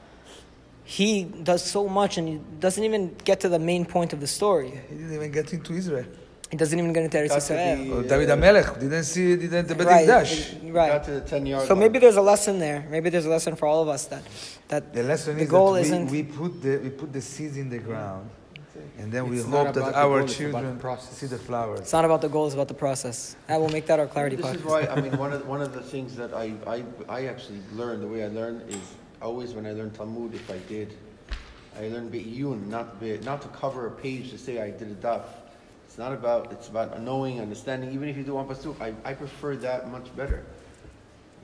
he 0.84 1.24
does 1.24 1.64
so 1.64 1.88
much 1.88 2.18
and 2.18 2.28
he 2.28 2.40
doesn't 2.60 2.84
even 2.84 3.14
get 3.24 3.40
to 3.40 3.48
the 3.48 3.58
main 3.58 3.86
point 3.86 4.12
of 4.12 4.20
the 4.20 4.26
story. 4.26 4.82
He 4.90 4.96
didn't 4.96 5.14
even 5.14 5.32
get 5.32 5.52
into 5.52 5.72
Israel. 5.72 6.04
He 6.52 6.58
doesn't 6.58 6.78
even 6.78 6.92
get 6.92 7.02
into 7.04 7.16
Eretz 7.16 7.28
to 7.46 7.54
Yisrael. 7.54 7.82
be- 7.82 7.90
Or 7.90 8.02
Yeah, 8.02 8.08
David 8.10 8.28
yeah. 8.28 8.36
Amelech 8.36 8.78
didn't 8.78 9.04
see 9.04 9.36
didn't 9.36 9.68
the 9.68 9.74
Right, 9.74 10.06
dash. 10.06 10.52
right. 10.64 10.92
Got 10.92 11.04
to 11.04 11.12
the 11.12 11.20
10 11.22 11.46
yard 11.46 11.66
So 11.66 11.74
maybe 11.74 11.98
there's 11.98 12.16
a 12.16 12.20
lesson 12.32 12.58
there. 12.58 12.84
Maybe 12.90 13.08
there's 13.08 13.24
a 13.24 13.30
lesson 13.30 13.56
for 13.56 13.64
all 13.64 13.80
of 13.80 13.88
us 13.88 14.04
that 14.12 14.22
that 14.68 14.92
The 14.92 15.02
lesson 15.02 15.36
the 15.38 15.44
is 15.44 15.48
goal 15.50 15.72
that 15.72 15.80
we, 15.80 15.86
isn't 15.88 16.06
we 16.10 16.22
put 16.24 16.60
the 16.62 16.76
we 16.84 16.90
put 16.90 17.10
the 17.10 17.22
seeds 17.22 17.56
in 17.56 17.70
the 17.70 17.78
ground, 17.78 18.28
and 18.98 19.10
then 19.10 19.30
we 19.30 19.38
It's 19.38 19.46
not 19.48 19.64
hope 19.68 19.74
that 19.76 19.94
our 19.94 20.18
goal, 20.18 20.28
children 20.28 20.78
the 20.78 20.96
see 21.18 21.26
the 21.26 21.38
flowers. 21.38 21.80
it's 21.80 21.94
not 21.94 22.04
about 22.04 22.20
the 22.20 22.28
goal, 22.28 22.44
it's 22.44 22.54
about 22.60 22.68
the 22.68 22.80
process. 22.86 23.34
I 23.48 23.56
will 23.56 23.70
make 23.70 23.86
that 23.86 23.98
our 23.98 24.06
clarity 24.14 24.36
This 24.36 24.54
is 24.54 24.62
why, 24.62 24.82
I 24.94 25.00
mean, 25.04 25.16
one 25.16 25.32
of, 25.32 25.48
one 25.48 25.62
of 25.62 25.72
the 25.72 25.80
things 25.94 26.16
that 26.16 26.34
I, 26.34 26.52
I, 26.66 26.78
I 27.08 27.20
actually 27.32 27.60
learned, 27.80 28.02
the 28.02 28.08
way 28.14 28.24
I 28.24 28.28
learned 28.28 28.60
is 28.68 28.84
always 29.22 29.54
when 29.54 29.64
I 29.64 29.72
learn 29.72 29.90
Talmud, 29.90 30.34
if 30.34 30.50
I 30.50 30.58
did, 30.68 30.88
I 31.80 31.88
learned 31.88 32.12
Be'iyun, 32.12 32.66
not 32.68 33.00
be, 33.00 33.16
not 33.30 33.40
to 33.40 33.48
cover 33.48 33.86
a 33.86 33.90
page 33.90 34.30
to 34.32 34.36
say 34.38 34.60
I 34.60 34.68
did 34.70 34.90
a 34.90 34.98
daf. 35.06 35.24
It's 35.92 35.98
not 35.98 36.14
about, 36.14 36.50
it's 36.52 36.68
about 36.68 36.98
knowing, 37.02 37.38
understanding, 37.38 37.92
even 37.92 38.08
if 38.08 38.16
you 38.16 38.22
do 38.22 38.32
one 38.32 38.48
pasuk, 38.48 38.80
I, 38.80 38.94
I 39.04 39.12
prefer 39.12 39.56
that 39.56 39.90
much 39.92 40.08
better. 40.16 40.42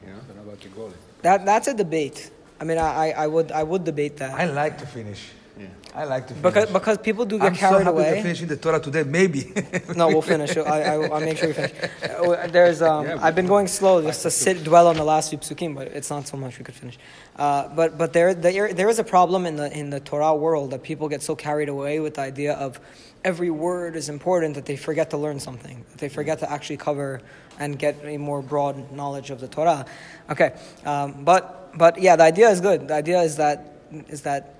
You 0.01 0.15
know? 0.15 0.21
It's 0.27 0.31
about 0.31 0.59
the 0.59 0.69
goal. 0.71 0.91
That 1.21 1.45
that's 1.45 1.69
a 1.69 1.75
debate. 1.75 2.31
I 2.59 2.65
mean, 2.65 2.79
I, 2.79 3.11
I, 3.11 3.25
I 3.25 3.27
would 3.27 3.53
I 3.53 3.63
would 3.63 3.85
debate 3.85 4.17
that. 4.17 4.33
I 4.33 4.47
like 4.47 4.79
to 4.79 4.87
finish. 4.87 5.33
Yeah. 5.59 5.67
I 5.95 6.05
like 6.05 6.29
to 6.29 6.35
finish. 6.35 6.43
Because, 6.43 6.71
because 6.71 6.99
people 6.99 7.25
do 7.25 7.39
get 7.39 7.49
I'm 7.49 7.55
so 7.55 7.61
carried 7.61 7.85
happy 7.85 7.85
to 7.85 7.91
away. 7.91 8.23
finish 8.23 8.43
in 8.43 8.49
the 8.49 8.57
Torah 8.57 8.81
today. 8.81 9.03
Maybe. 9.03 9.53
No, 9.97 10.09
we'll 10.09 10.23
finish. 10.23 10.57
I, 10.57 10.61
I, 10.63 10.95
I'll 11.09 11.21
make 11.21 11.39
sure 11.39 11.49
we 11.49 11.55
finish. 11.55 11.73
Uh, 12.19 12.47
There's, 12.49 12.83
um, 12.83 13.07
Yeah, 13.07 13.19
I've 13.21 13.35
been 13.35 13.47
going 13.47 13.67
slow 13.69 14.03
just 14.03 14.23
to 14.23 14.31
sit, 14.31 14.65
dwell 14.65 14.87
on 14.87 14.97
the 14.97 15.05
last 15.05 15.31
few 15.31 15.39
psukim, 15.39 15.75
but 15.75 15.89
it's 15.89 16.11
not 16.11 16.27
so 16.27 16.37
much 16.37 16.59
we 16.59 16.65
could 16.65 16.75
finish. 16.75 16.99
Uh, 17.37 17.69
but 17.69 17.97
but 17.97 18.13
there, 18.13 18.35
there, 18.35 18.73
there 18.73 18.89
is 18.89 18.99
a 18.99 19.05
problem 19.05 19.47
in 19.47 19.57
the, 19.57 19.77
in 19.77 19.91
the 19.91 20.01
Torah 20.01 20.35
world 20.35 20.71
that 20.73 20.83
people 20.83 21.09
get 21.09 21.23
so 21.23 21.35
carried 21.37 21.69
away 21.69 22.01
with 22.01 22.15
the 22.15 22.23
idea 22.23 22.55
of 22.55 22.81
every 23.25 23.51
word 23.51 23.97
is 23.97 24.09
important 24.09 24.55
that 24.55 24.67
they 24.67 24.77
forget 24.77 25.11
to 25.11 25.17
learn 25.17 25.41
something, 25.41 25.85
that 25.91 25.99
they 25.99 26.09
forget 26.09 26.41
to 26.41 26.51
actually 26.51 26.77
cover 26.77 27.21
and 27.59 27.79
get 27.79 27.97
a 28.05 28.17
more 28.17 28.43
broad 28.43 28.93
knowledge 28.93 29.31
of 29.31 29.41
the 29.41 29.49
Torah. 29.49 29.87
Okay, 30.31 30.55
um, 30.85 31.25
but, 31.25 31.77
but 31.77 32.01
yeah, 32.01 32.17
the 32.17 32.25
idea 32.25 32.49
is 32.51 32.61
good. 32.61 32.89
The 32.89 32.95
idea 32.95 33.21
is 33.23 33.37
that, 33.37 33.75
is 34.09 34.23
that 34.23 34.55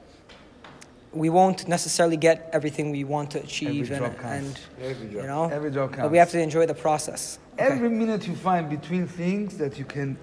we 1.13 1.31
won't 1.31 1.67
necessarily 1.69 2.17
get 2.17 2.51
everything 2.53 2.91
we 2.91 3.05
want 3.05 3.31
to 3.31 3.39
achieve 3.41 3.91
Every 3.91 4.07
and, 4.07 4.17
drop 4.17 4.25
and 4.25 4.61
Every 4.81 5.09
you 5.09 5.23
know 5.23 5.49
Every 5.49 5.71
job 5.71 5.91
counts. 5.91 6.03
but 6.03 6.11
we 6.11 6.19
have 6.19 6.31
to 6.31 6.41
enjoy 6.41 6.67
the 6.67 6.75
process 6.75 7.39
Okay. 7.55 7.67
Every 7.67 7.89
minute 7.89 8.29
you 8.29 8.37
find 8.37 8.71
between 8.71 9.09
things 9.09 9.57
that 9.59 9.81
you 9.81 9.85
can 9.85 10.17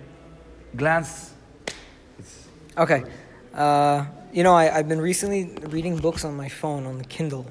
glance. 0.77 1.33
It's, 2.17 2.47
okay 2.77 3.03
uh, 3.53 4.05
you 4.31 4.43
know 4.43 4.53
I, 4.53 4.75
i've 4.75 4.87
been 4.87 5.01
recently 5.01 5.55
reading 5.75 5.97
books 5.97 6.23
on 6.25 6.35
my 6.35 6.49
phone 6.49 6.85
on 6.85 6.97
the 6.97 7.05
kindle 7.05 7.45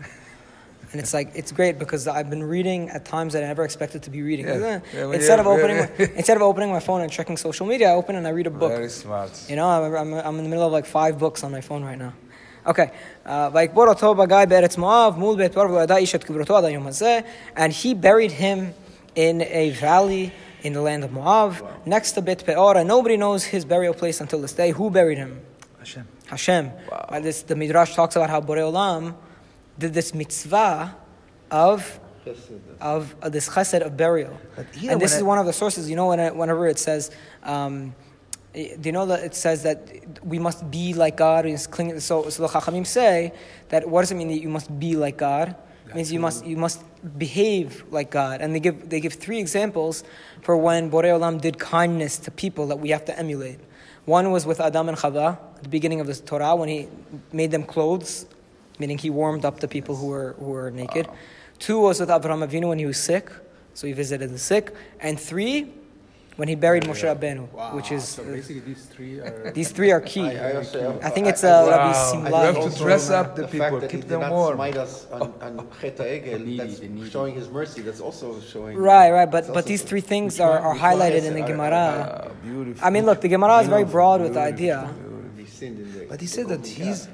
and 0.94 1.00
it's 1.02 1.12
like 1.12 1.32
it's 1.34 1.50
great 1.50 1.78
because 1.78 2.06
I've 2.06 2.30
been 2.30 2.42
reading 2.42 2.88
at 2.88 3.04
times 3.04 3.32
that 3.32 3.42
I 3.42 3.48
never 3.48 3.64
expected 3.64 4.04
to 4.04 4.10
be 4.10 4.22
reading. 4.22 4.46
Yeah. 4.46 4.80
Yeah, 4.94 5.06
when 5.06 5.16
instead 5.16 5.40
of 5.40 5.46
opening, 5.46 5.78
my, 5.78 5.90
instead 6.14 6.36
of 6.36 6.42
opening 6.44 6.70
my 6.70 6.78
phone 6.78 7.00
and 7.00 7.10
checking 7.10 7.36
social 7.36 7.66
media, 7.66 7.90
I 7.90 7.94
open 7.94 8.14
and 8.14 8.24
I 8.26 8.30
read 8.30 8.46
a 8.46 8.50
book. 8.50 8.70
Very 8.70 8.88
smart. 8.88 9.32
You 9.50 9.56
know, 9.56 9.68
I'm, 9.68 9.92
I'm, 9.92 10.14
I'm 10.14 10.38
in 10.38 10.44
the 10.44 10.48
middle 10.48 10.64
of 10.64 10.72
like 10.72 10.86
five 10.86 11.18
books 11.18 11.42
on 11.42 11.50
my 11.50 11.60
phone 11.60 11.82
right 11.82 11.98
now. 11.98 12.12
Okay. 12.65 12.89
Uh, 13.25 13.29
ויקבור 13.53 13.87
אותו 13.87 14.15
בגיא 14.15 14.45
בארץ 14.49 14.77
מואב 14.77 15.17
מול 15.17 15.37
בית 15.37 15.53
פרעה 15.53 15.73
וידע 15.73 15.95
איש 15.95 16.15
את 16.15 16.23
קברתו 16.23 16.57
עד 16.57 16.63
היום 16.63 16.87
הזה 16.87 17.19
and 17.55 17.71
he 17.83 17.93
buried 17.93 18.31
him 18.31 18.73
in 19.15 19.41
a 19.41 19.71
valley 19.81 20.31
in 20.63 20.73
the 20.73 20.81
land 20.81 21.03
of 21.03 21.11
Moab 21.11 21.53
next 21.85 22.11
to 22.13 22.21
Bet 22.21 22.45
Peor 22.45 22.77
and 22.77 22.87
nobody 22.87 23.17
knows 23.17 23.43
his 23.45 23.65
burial 23.65 23.93
place 23.93 24.19
until 24.21 24.41
this 24.41 24.53
day. 24.53 24.71
Who 24.71 24.89
buried 24.89 25.17
him? 25.17 25.41
Hashem. 25.79 26.05
Hashem. 26.27 26.71
Uh, 26.91 27.19
this, 27.19 27.41
the 27.43 27.55
Midrash 27.55 27.95
talks 27.95 28.15
about 28.15 28.29
how 28.29 28.41
Borei 28.41 28.65
Olam 28.71 29.15
did 29.77 29.93
this 29.93 30.13
mitzvah 30.13 30.95
of 31.49 31.99
of 32.81 33.15
uh, 33.21 33.29
this 33.29 33.49
chesed 33.49 33.81
of 33.81 33.97
burial. 33.97 34.37
But 34.55 34.67
here 34.75 34.91
and 34.91 35.01
this 35.01 35.13
when 35.13 35.17
is 35.17 35.23
I- 35.23 35.25
one 35.25 35.39
of 35.39 35.45
the 35.45 35.53
sources. 35.53 35.89
You 35.89 35.95
know, 35.95 36.07
when 36.07 36.19
it, 36.19 36.35
whenever 36.35 36.67
it 36.67 36.77
says, 36.77 37.11
um, 37.43 37.73
eh, 37.75 37.87
do 37.87 38.02
you 38.54 38.92
know 38.92 39.06
that 39.06 39.24
it 39.24 39.34
says 39.34 39.62
that 39.64 39.78
we 40.24 40.38
must 40.38 40.70
be 40.70 40.94
like 40.94 41.16
God? 41.16 41.44
So, 41.58 42.28
so 42.28 42.42
the 42.42 42.48
Chachamim 42.48 42.86
say 42.86 43.32
that 43.68 43.88
what 43.88 44.02
does 44.02 44.12
it 44.12 44.14
mean 44.14 44.28
that 44.28 44.40
you 44.40 44.48
must 44.48 44.78
be 44.78 44.96
like 44.96 45.16
God? 45.16 45.56
It 45.88 45.94
means 45.94 46.12
you 46.12 46.20
must 46.20 46.46
you 46.46 46.56
must 46.56 46.82
behave 47.18 47.84
like 47.90 48.10
God. 48.10 48.40
And 48.40 48.54
they 48.54 48.60
give 48.60 48.88
they 48.88 49.00
give 49.00 49.14
three 49.14 49.38
examples 49.38 50.04
for 50.42 50.56
when 50.56 50.90
Borei 50.90 51.18
Olam 51.18 51.40
did 51.40 51.58
kindness 51.58 52.18
to 52.18 52.30
people 52.30 52.66
that 52.68 52.76
we 52.76 52.90
have 52.90 53.04
to 53.06 53.18
emulate. 53.18 53.60
One 54.04 54.30
was 54.30 54.46
with 54.46 54.60
Adam 54.60 54.88
and 54.88 54.98
Chava 54.98 55.38
at 55.56 55.62
the 55.62 55.68
beginning 55.68 56.00
of 56.00 56.06
the 56.06 56.14
Torah 56.14 56.54
when 56.56 56.68
he 56.68 56.88
made 57.32 57.50
them 57.50 57.64
clothes, 57.64 58.26
meaning 58.78 58.98
he 58.98 59.10
warmed 59.10 59.44
up 59.44 59.60
the 59.60 59.68
people 59.68 59.96
who 59.96 60.06
were 60.06 60.34
who 60.38 60.46
were 60.46 60.70
naked. 60.70 61.08
Two 61.58 61.80
was 61.80 62.00
with 62.00 62.08
Avraham 62.08 62.46
Avinu 62.46 62.68
when 62.68 62.78
he 62.78 62.86
was 62.86 62.98
sick, 62.98 63.30
so 63.74 63.86
he 63.86 63.92
visited 63.92 64.30
the 64.30 64.38
sick. 64.38 64.74
And 65.00 65.18
three 65.18 65.72
when 66.36 66.48
he 66.48 66.56
buried 66.56 66.82
Moshe 66.84 67.04
Rabbeinu, 67.04 67.50
Wow. 67.52 67.76
which 67.76 67.92
is 67.92 68.02
so 68.08 68.24
basically 68.24 68.60
these 68.60 68.84
three 68.86 69.20
are. 69.20 69.52
these 69.58 69.70
three 69.70 69.90
are 69.92 70.00
key. 70.00 70.26
I, 70.26 70.50
I, 70.50 70.56
also, 70.56 70.98
I 71.02 71.10
think 71.10 71.26
it's 71.28 71.44
I- 71.44 71.50
uh, 71.50 71.64
I- 71.64 71.70
Rabbi 71.70 71.92
Wow. 71.92 72.12
Simlai. 72.12 72.54
You 72.54 72.60
have 72.62 72.72
to 72.72 72.78
dress 72.78 73.10
up 73.10 73.36
the 73.36 73.42
fact 73.42 73.52
people, 73.52 73.80
that 73.80 73.90
keep 73.90 74.02
he 74.02 74.08
them 74.08 74.20
did 74.20 74.26
not 74.26 74.32
warm. 74.32 74.56
smite 74.56 74.76
us 74.76 75.06
on, 75.12 75.22
on 75.46 75.68
Chet 75.80 75.96
HaEgel, 75.98 76.44
needy, 76.44 76.56
that's 76.58 77.10
showing 77.12 77.34
his 77.34 77.48
mercy. 77.48 77.82
That's 77.82 78.00
also 78.00 78.40
showing. 78.40 78.76
Right, 78.76 79.10
right, 79.12 79.30
but 79.30 79.52
but 79.52 79.64
these 79.66 79.82
three 79.82 80.00
things 80.00 80.40
are, 80.40 80.58
are 80.58 80.76
highlighted 80.76 81.22
in 81.24 81.34
the 81.34 81.44
it? 81.44 81.46
Gemara. 81.46 82.32
Beautiful. 82.42 82.84
I 82.86 82.90
mean, 82.90 83.06
look, 83.06 83.20
the 83.20 83.28
Gemara 83.28 83.58
is 83.62 83.68
very 83.68 83.84
broad 83.84 84.20
with 84.20 84.34
the 84.34 84.40
idea. 84.40 84.90
He 85.36 85.46
sinned 85.46 85.78
in 85.78 85.92
the, 85.92 86.06
But 86.06 86.20
he 86.20 86.26
said 86.26 86.48
that 86.48 86.66
he's 86.66 87.06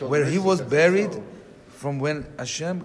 where 0.00 0.24
he 0.24 0.38
was 0.38 0.60
buried 0.62 1.10
from 1.80 1.98
when 1.98 2.26
Hashem 2.38 2.84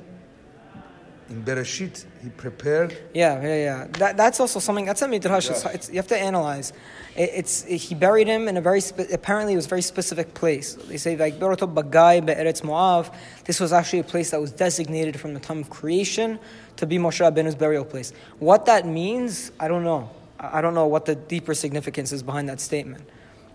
in 1.30 1.44
Bereshit 1.44 2.06
he 2.22 2.30
prepared. 2.30 2.98
Yeah, 3.14 3.42
yeah, 3.42 3.56
yeah. 3.56 3.88
That, 3.94 4.18
that's 4.18 4.40
also 4.40 4.60
something. 4.60 4.86
That's 4.86 5.02
a 5.02 5.08
midrash. 5.08 5.50
It's, 5.50 5.66
it's, 5.66 5.90
you 5.90 5.96
have 5.96 6.08
to 6.08 6.18
analyze. 6.18 6.72
It, 7.16 7.32
it's 7.34 7.64
he 7.64 7.96
buried 7.96 8.28
him 8.28 8.48
in 8.48 8.58
a 8.58 8.62
very 8.62 8.82
spe- 8.82 9.12
apparently 9.12 9.54
it 9.54 9.56
was 9.56 9.66
a 9.66 9.70
very 9.70 9.82
specific 9.82 10.34
place. 10.34 10.76
They 10.76 10.98
say 10.98 11.18
like 11.18 11.40
Beroto 11.40 11.72
Bagai 11.74 12.26
Be'eretz 12.26 12.62
Moav. 12.62 13.14
This 13.46 13.60
was 13.60 13.74
actually 13.74 14.00
a 14.00 14.04
place 14.04 14.32
that 14.32 14.42
was 14.42 14.52
designated 14.52 15.20
from 15.20 15.34
the 15.34 15.40
time 15.40 15.60
of 15.60 15.70
creation 15.70 16.40
to 16.78 16.86
be 16.86 16.98
Moshe 16.98 17.22
Rabbeinu's 17.22 17.56
burial 17.56 17.86
place. 17.86 18.14
What 18.40 18.66
that 18.68 18.86
means, 18.86 19.52
I 19.60 19.68
don't 19.68 19.84
know. 19.84 20.10
I 20.40 20.60
I 20.60 20.62
don't 20.62 20.76
know 20.76 20.88
what 20.88 21.06
the 21.06 21.16
deeper 21.16 21.54
significance 21.54 22.12
is 22.12 22.22
behind 22.22 22.50
that 22.50 22.60
statement. 22.60 23.08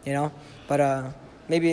You 0.05 0.15
know, 0.15 0.33
but 0.67 0.81
uh, 0.81 1.11
maybe 1.51 1.71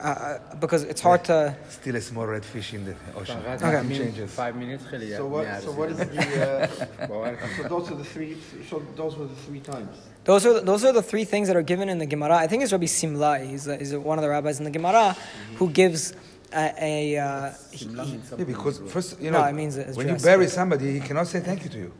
uh, 0.00 0.02
uh, 0.06 0.38
because 0.64 0.82
it's 0.90 1.02
hard 1.08 1.22
to. 1.30 1.36
Still 1.68 1.96
a 1.96 2.00
small 2.00 2.26
red 2.34 2.44
fish 2.44 2.68
in 2.76 2.82
the 2.88 2.94
ocean. 3.18 3.38
Farhat, 3.42 3.62
Okay. 3.84 3.98
Changes. 3.98 4.30
Five 4.44 4.54
minutes, 4.56 4.84
really. 4.92 5.10
So 5.20 5.26
what? 5.34 5.44
So 5.62 5.70
what 5.78 5.88
is 5.92 5.98
the? 5.98 6.06
Uh, 6.08 7.46
so 7.56 7.62
those 7.74 7.90
are 7.90 7.96
the 8.02 8.08
three. 8.14 8.32
So 8.70 8.82
those 9.00 9.16
were 9.18 9.26
the 9.34 9.40
three 9.46 9.60
times. 9.72 9.94
Those 10.24 10.46
are 10.46 10.60
those 10.70 10.82
are 10.86 10.92
the 11.00 11.02
three 11.02 11.24
things 11.32 11.48
that 11.48 11.56
are 11.60 11.68
given 11.72 11.88
in 11.88 11.98
the 11.98 12.06
Gemara. 12.14 12.36
I 12.44 12.46
think 12.46 12.62
it's 12.62 12.72
Rabbi 12.72 12.86
Simlai. 12.86 13.38
He's, 13.50 13.66
a, 13.68 13.76
he's 13.76 13.92
a- 13.92 14.00
one 14.00 14.18
of 14.18 14.22
the 14.22 14.30
rabbis 14.30 14.58
in 14.60 14.64
the 14.64 14.74
Gemara 14.78 15.16
who 15.58 15.66
gives 15.70 16.14
a. 16.52 16.64
a 16.80 17.18
uh, 17.18 17.52
he- 17.72 17.86
he- 17.86 18.20
Yeah, 18.38 18.44
because 18.54 18.76
first, 18.94 19.20
you 19.20 19.30
No, 19.30 19.38
know, 19.42 19.44
it 19.52 19.52
means 19.60 19.74
when 19.98 20.08
you 20.08 20.16
bury 20.30 20.48
somebody, 20.48 20.86
he 20.98 21.00
cannot 21.08 21.26
say 21.32 21.40
thank 21.40 21.60
you 21.64 21.70
to 21.76 21.78
you. 21.84 21.92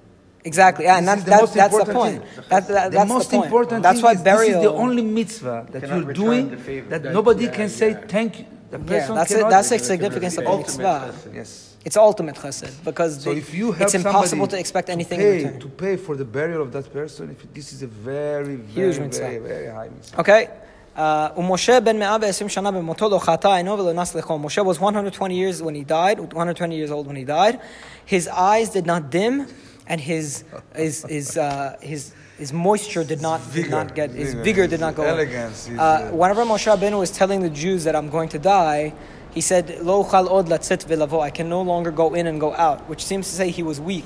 exactly, 0.46 0.86
yeah, 0.86 0.98
and 0.98 1.08
This 1.08 1.16
that's 1.16 1.20
is 1.20 1.26
the 1.26 1.32
that, 1.32 1.42
most 1.42 1.54
that's 1.54 1.74
the 1.74 1.80
important 1.80 1.98
point. 1.98 2.36
thing. 2.36 2.46
That, 2.50 2.68
that, 2.68 2.92
the 2.92 2.98
that's 2.98 3.10
most 3.10 3.30
the 3.30 3.36
point. 3.38 3.46
important 3.46 3.84
That's 3.84 3.96
thing 4.00 4.06
why 4.06 4.14
is 4.14 4.22
burial. 4.22 4.48
this 4.48 4.56
is 4.58 4.62
the 4.64 4.74
only 4.86 5.04
mitzvah 5.04 5.68
that 5.72 5.82
Cannot 5.82 5.96
you're 5.98 6.06
return 6.08 6.26
doing 6.26 6.50
the 6.52 6.58
favor. 6.58 6.88
that, 6.90 7.04
That- 7.04 7.14
nobody 7.14 7.46
yeah, 7.46 7.52
can 7.60 7.70
say 7.70 7.90
yeah. 7.92 8.08
thank 8.16 8.32
you. 8.40 8.46
The 8.72 8.78
yeah, 8.80 8.86
person 8.86 9.16
that's 9.16 9.32
it. 9.32 9.36
cannot. 9.36 9.50
That's 9.50 9.70
the 9.70 9.80
significance 9.80 10.38
of 10.38 10.44
the 10.46 10.50
Ultimate 10.50 10.78
mitzvah. 10.78 11.30
chesed. 11.30 11.36
yes. 11.36 11.68
It's 11.84 11.98
ultimate 11.98 12.36
chesed 12.36 12.72
because 12.90 13.12
So 13.22 13.32
the- 13.34 13.38
if 13.44 13.54
you 13.54 13.72
help 13.74 13.82
it's 13.88 13.96
impossible 13.96 14.28
somebody 14.30 14.52
to 14.52 14.60
expect 14.60 14.88
anything 14.90 15.20
to 15.20 15.26
pay, 15.26 15.40
in 15.42 15.46
return. 15.48 15.60
to 15.60 15.68
pay 15.84 15.96
for 15.98 16.16
the 16.16 16.24
burial 16.38 16.62
of 16.62 16.72
that 16.72 16.88
person, 16.94 17.24
if 17.36 17.40
this 17.58 17.68
is 17.74 17.80
a 17.84 17.88
very, 17.88 18.56
very, 18.56 18.88
Huge 18.88 19.00
mitzvah. 19.00 19.24
very, 19.28 19.40
very 19.40 19.68
high 19.78 19.90
mitzvah. 19.96 20.20
Okay. 20.22 20.44
Uh, 20.96 21.30
ומשה 21.38 21.80
בן 21.80 21.98
120 22.00 22.50
שנה 22.50 22.72
במותו 22.72 23.10
לא 23.10 23.18
חטא 23.20 23.48
עינו 23.48 23.72
ולא 23.80 23.94
נס 23.94 24.16
לחום. 24.16 24.46
Moshe 24.46 24.64
was 24.66 24.80
120 24.80 25.34
years 25.34 25.62
when 25.62 25.74
he 25.76 25.84
died, 25.84 26.20
120 26.34 26.76
years 26.76 26.92
old 26.92 27.08
when 27.08 27.16
he 27.16 27.24
died. 27.24 27.60
His 28.06 28.28
eyes 28.28 28.70
did 28.70 28.86
not 28.86 29.10
dim, 29.10 29.46
and 29.87 30.01
his 30.01 30.45
his 30.75 31.05
his 31.09 31.37
uh, 31.37 31.77
his 31.81 32.13
his 32.39 32.53
moisture 32.53 33.05
did 33.05 33.21
not 33.23 33.41
did 33.53 33.71
not 33.71 33.95
get 33.95 34.11
his 34.11 34.35
vigor, 34.35 34.43
vigor 34.45 34.67
did 34.67 34.81
not 34.81 34.95
go. 34.95 35.03
elegance, 35.03 35.69
Uh, 35.79 36.11
whenever 36.13 36.45
Moshe 36.45 36.67
Rabbeinu 36.67 36.99
was 36.99 37.11
telling 37.11 37.41
the 37.43 37.51
Jews 37.51 37.85
that 37.85 37.95
I'm 37.97 38.11
going 38.11 38.29
to 38.31 38.39
die, 38.39 38.93
he 39.33 39.41
said, 39.41 39.79
"Lo 39.83 40.05
chal 40.05 40.29
od 40.29 40.47
latzit 40.49 40.85
velavo." 40.87 41.21
I 41.21 41.31
can 41.31 41.49
no 41.49 41.63
longer 41.63 41.91
go 41.91 42.15
in 42.15 42.27
and 42.27 42.41
go 42.41 42.55
out, 42.55 42.89
which 42.89 43.05
seems 43.05 43.29
to 43.31 43.35
say 43.35 43.51
he 43.51 43.63
was 43.63 43.81
weak. 43.81 44.05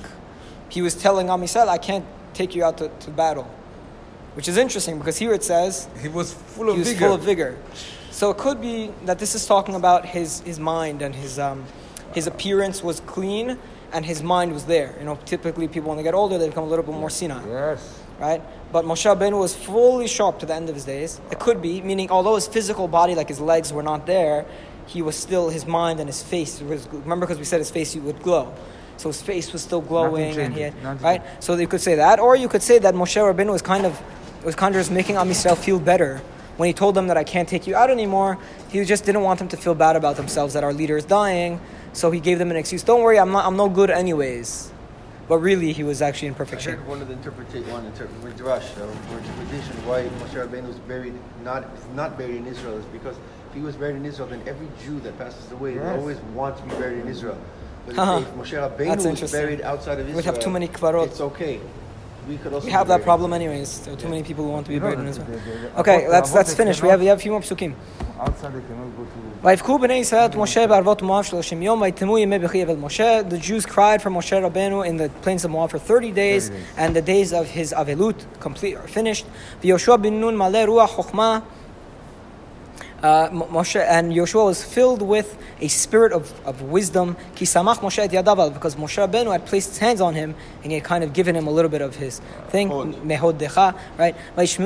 He 0.69 0.81
was 0.81 0.95
telling 0.95 1.29
Am 1.29 1.41
Yisrael, 1.41 1.67
"I 1.67 1.77
can't 1.77 2.05
take 2.33 2.55
you 2.55 2.63
out 2.63 2.77
to, 2.77 2.87
to 3.05 3.11
battle," 3.11 3.47
which 4.35 4.47
is 4.47 4.57
interesting 4.57 4.97
because 4.99 5.17
here 5.17 5.33
it 5.33 5.43
says 5.43 5.87
He 6.01 6.07
was 6.07 6.33
full 6.33 6.69
of 6.69 6.75
he 6.75 6.79
was 6.79 6.89
vigor. 6.89 7.05
full 7.05 7.13
of 7.15 7.21
vigor. 7.21 7.57
So 8.11 8.29
it 8.29 8.37
could 8.37 8.61
be 8.61 8.91
that 9.05 9.19
this 9.19 9.35
is 9.35 9.45
talking 9.45 9.75
about 9.75 10.05
his, 10.05 10.41
his 10.41 10.59
mind 10.59 11.01
and 11.01 11.15
his 11.15 11.39
um, 11.39 11.63
his 12.13 12.27
appearance 12.27 12.83
was 12.83 12.99
clean 13.05 13.57
and 13.93 14.05
his 14.05 14.21
mind 14.23 14.53
was 14.53 14.65
there. 14.65 14.95
You 14.99 15.05
know, 15.05 15.17
typically 15.25 15.67
people 15.67 15.89
when 15.89 15.97
they 15.97 16.03
get 16.03 16.13
older 16.13 16.37
they 16.37 16.47
become 16.49 16.63
a 16.63 16.67
little 16.67 16.85
bit 16.85 16.95
more 16.95 17.09
senile, 17.09 17.45
Yes. 17.47 17.99
right? 18.19 18.41
But 18.71 18.85
Moshe 18.85 19.05
Rabbeinu 19.05 19.39
was 19.39 19.55
fully 19.55 20.07
sharp 20.07 20.39
to 20.39 20.45
the 20.45 20.53
end 20.55 20.69
of 20.69 20.75
his 20.75 20.85
days. 20.85 21.19
It 21.31 21.39
could 21.39 21.61
be 21.61 21.81
meaning 21.81 22.09
although 22.09 22.35
his 22.35 22.47
physical 22.47 22.87
body, 22.87 23.15
like 23.15 23.27
his 23.27 23.39
legs, 23.39 23.73
were 23.73 23.83
not 23.83 24.05
there, 24.05 24.45
he 24.87 25.01
was 25.01 25.15
still 25.15 25.49
his 25.49 25.65
mind 25.65 25.99
and 25.99 26.07
his 26.09 26.21
face 26.23 26.61
was. 26.61 26.87
Remember, 26.91 27.25
because 27.25 27.37
we 27.39 27.45
said 27.45 27.59
his 27.59 27.71
face 27.71 27.95
would 27.95 28.21
glow. 28.21 28.53
So 28.97 29.09
his 29.09 29.21
face 29.21 29.51
was 29.51 29.61
still 29.63 29.81
glowing, 29.81 30.37
and 30.37 30.53
he 30.53 30.61
had. 30.61 30.83
Nothing. 30.83 31.03
right. 31.03 31.21
So 31.39 31.55
you 31.55 31.67
could 31.67 31.81
say 31.81 31.95
that, 31.95 32.19
or 32.19 32.35
you 32.35 32.47
could 32.47 32.61
say 32.61 32.77
that 32.79 32.93
Moshe 32.93 33.15
Rabbeinu 33.17 33.51
was 33.51 33.61
kind 33.61 33.85
of 33.85 33.99
was 34.45 34.55
kind 34.55 34.75
of 34.75 34.79
just 34.79 34.91
making 34.91 35.15
Am 35.17 35.27
Yisrael 35.29 35.57
feel 35.57 35.79
better 35.79 36.21
when 36.57 36.67
he 36.67 36.73
told 36.73 36.93
them 36.95 37.07
that 37.07 37.17
I 37.17 37.23
can't 37.23 37.47
take 37.49 37.65
you 37.67 37.75
out 37.75 37.89
anymore. 37.89 38.37
He 38.69 38.83
just 38.85 39.03
didn't 39.05 39.21
want 39.23 39.39
them 39.39 39.47
to 39.49 39.57
feel 39.57 39.73
bad 39.75 39.95
about 39.95 40.17
themselves 40.17 40.53
that 40.53 40.63
our 40.63 40.73
leader 40.73 40.97
is 40.97 41.05
dying. 41.05 41.59
So 41.93 42.11
he 42.11 42.19
gave 42.19 42.39
them 42.39 42.51
an 42.51 42.57
excuse. 42.57 42.83
Don't 42.83 43.01
worry, 43.01 43.19
I'm 43.19 43.31
not. 43.31 43.45
I'm 43.45 43.57
no 43.57 43.69
good 43.69 43.89
anyways. 43.89 44.71
But 45.27 45.37
really, 45.37 45.71
he 45.71 45.83
was 45.83 46.01
actually 46.01 46.27
in 46.29 46.33
I 46.33 46.37
perfect 46.37 46.61
shape. 46.61 46.75
heard 46.77 46.87
one 46.87 47.01
of 47.01 47.07
the 47.07 47.13
interpretation, 47.13 47.71
one 47.71 47.85
inter- 47.85 48.07
midrash, 48.23 48.65
uh, 48.77 48.83
or 48.83 49.17
interpretation 49.19 49.73
why 49.87 50.03
Moshe 50.19 50.35
Rabbeinu 50.35 50.67
was 50.67 50.77
buried 50.79 51.13
not 51.43 51.63
is 51.63 51.85
not 51.95 52.17
buried 52.17 52.35
in 52.35 52.47
Israel 52.47 52.75
is 52.77 52.85
because 52.85 53.15
if 53.49 53.53
he 53.55 53.61
was 53.61 53.75
buried 53.77 53.95
in 53.95 54.05
Israel, 54.05 54.27
then 54.27 54.41
every 54.45 54.67
Jew 54.83 54.99
that 55.01 55.17
passes 55.17 55.49
away 55.51 55.75
Yes. 55.75 55.97
always 55.99 56.17
want 56.35 56.57
to 56.57 56.63
be 56.63 56.71
buried 56.71 56.99
in 56.99 57.07
Israel. 57.07 57.37
But 57.85 57.97
Uh-huh. 57.97 58.17
if 58.23 58.27
Moshe 58.35 58.57
Rabbeinu 58.57 59.03
That's 59.03 59.21
was 59.21 59.31
buried 59.31 59.61
outside 59.61 59.99
of 59.99 60.05
Israel, 60.09 60.15
We'd 60.17 60.25
have 60.25 60.39
too 60.39 60.49
many 60.49 60.67
kvarot. 60.67 61.05
It's 61.07 61.21
okay. 61.21 61.59
We 62.27 62.37
could 62.37 62.53
also 62.53 62.65
We 62.65 62.71
have 62.71 62.87
that 62.89 63.03
problem 63.03 63.31
anyways. 63.33 63.79
There 63.85 63.93
are 63.93 63.97
too 63.97 64.09
many 64.09 64.23
people 64.23 64.43
who 64.45 64.51
want 64.51 64.65
to 64.65 64.71
be 64.73 64.79
buried 64.79 64.99
in 64.99 65.07
Israel. 65.07 65.27
the- 65.27 65.37
the- 65.37 65.79
Okay, 65.79 66.07
let's 66.09 66.33
let's 66.33 66.53
finish. 66.53 66.81
We 66.81 66.89
have 66.89 66.99
we 66.99 67.05
have 67.07 67.17
a 67.19 67.21
few 67.21 67.31
more 67.31 67.41
psukim. 67.41 67.73
Outside 68.19 68.53
they 68.53 68.61
cannot 68.67 68.91
go 68.97 69.03
to. 69.03 69.19
The 69.43 69.57
Jews 73.41 73.65
cried 73.65 73.99
for 73.99 74.11
Moshe 74.11 74.39
Rabbeinu 74.39 74.85
in 74.85 74.97
the 74.97 75.09
plains 75.23 75.43
of 75.43 75.49
Moab 75.49 75.71
for 75.71 75.79
30 75.79 76.11
days, 76.11 76.51
and 76.77 76.95
the 76.95 77.01
days 77.01 77.33
of 77.33 77.47
his 77.47 77.73
Avelut 77.73 78.23
complete 78.39 78.75
are 78.75 78.87
finished 78.87 79.25
uh, 83.01 83.29
Moshe 83.29 83.83
and 83.83 84.11
Yoshua 84.11 84.45
was 84.45 84.63
filled 84.63 85.01
with 85.01 85.37
a 85.59 85.67
spirit 85.67 86.13
of, 86.13 86.31
of 86.45 86.61
wisdom. 86.61 87.15
Kisamach 87.35 87.77
Moshe 87.77 87.99
et 87.99 88.11
yadaval, 88.11 88.53
because 88.53 88.75
Moshe 88.75 89.05
Rabbeinu 89.05 89.31
had 89.31 89.45
placed 89.45 89.69
his 89.69 89.77
hands 89.79 90.01
on 90.01 90.13
him 90.13 90.35
and 90.61 90.71
he 90.71 90.75
had 90.75 90.83
kind 90.83 91.03
of 91.03 91.13
given 91.13 91.35
him 91.35 91.47
a 91.47 91.51
little 91.51 91.69
bit 91.69 91.81
of 91.81 91.95
his 91.95 92.19
thing. 92.49 92.69
Mehod 92.69 93.39
decha, 93.39 93.77
right? 93.97 94.15
Moshe. 94.37 94.61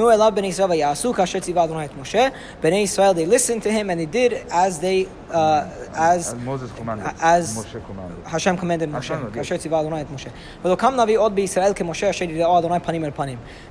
Israel 2.96 3.14
they 3.14 3.26
listened 3.26 3.64
to 3.64 3.72
him 3.72 3.90
and 3.90 4.00
they 4.00 4.06
did 4.06 4.34
as 4.52 4.80
they 4.80 5.08
uh, 5.32 5.70
as 5.96 6.34
commanded. 6.76 7.14
As 7.22 7.58
Moshe 7.58 7.86
commanded. 7.86 8.26
Hashem 8.26 8.58
commanded 8.58 8.90
Moshe. 8.90 9.32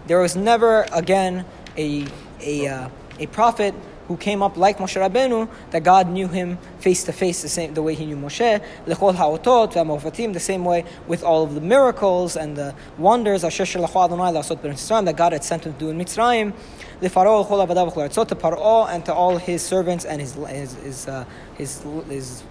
There 0.07 0.21
was 0.21 0.37
never 0.37 0.87
again 0.93 1.45
a 1.77 2.07
a 2.41 2.67
uh, 2.67 2.89
a 3.19 3.27
prophet 3.27 3.75
who 4.09 4.17
came 4.17 4.43
up 4.43 4.57
like 4.57 4.79
Moshe 4.79 5.01
Rabbeinu, 5.01 5.49
that 5.71 5.83
God 5.83 6.09
knew 6.09 6.29
him 6.29 6.59
face 6.79 7.05
to 7.05 7.13
face 7.13 7.43
the 7.43 7.49
same 7.49 7.75
the 7.75 7.83
way 7.83 7.95
he 7.95 8.07
knew 8.07 8.17
Moshe. 8.17 8.63
Lechol 8.87 9.15
haotot 9.15 9.73
ve'amofatim, 9.73 10.33
the 10.33 10.41
same 10.41 10.65
way 10.65 10.85
with 11.07 11.23
all 11.23 11.43
of 11.43 11.55
the 11.55 11.61
miracles 11.61 12.37
and 12.37 12.57
the 12.57 12.75
wonders 12.99 13.45
Asher 13.45 13.65
shelachu 13.65 14.05
Adonai 14.05 14.33
la'asot 14.33 14.59
b'Mitzrayim 14.59 15.05
that 15.07 15.17
God 15.17 15.33
had 15.33 15.45
sent 15.45 15.65
him 15.65 15.73
to 15.73 15.79
do 15.79 15.91
in 15.91 15.99
Mitzrayim. 15.99 16.53
Lefaro 17.01 17.47
lechol 17.47 17.67
abadav 17.67 17.93
v'chol 17.93 18.27
to 18.29 18.35
Paro 18.35 18.89
and 18.89 19.05
to 19.07 19.15
all 19.15 19.39
his 19.39 19.63
servants 19.65 20.05
and 20.05 20.21
his 20.21 20.35
his 20.35 20.75
his 20.75 21.09
uh, 21.09 21.25
his, 21.57 21.83
his 22.09 22.43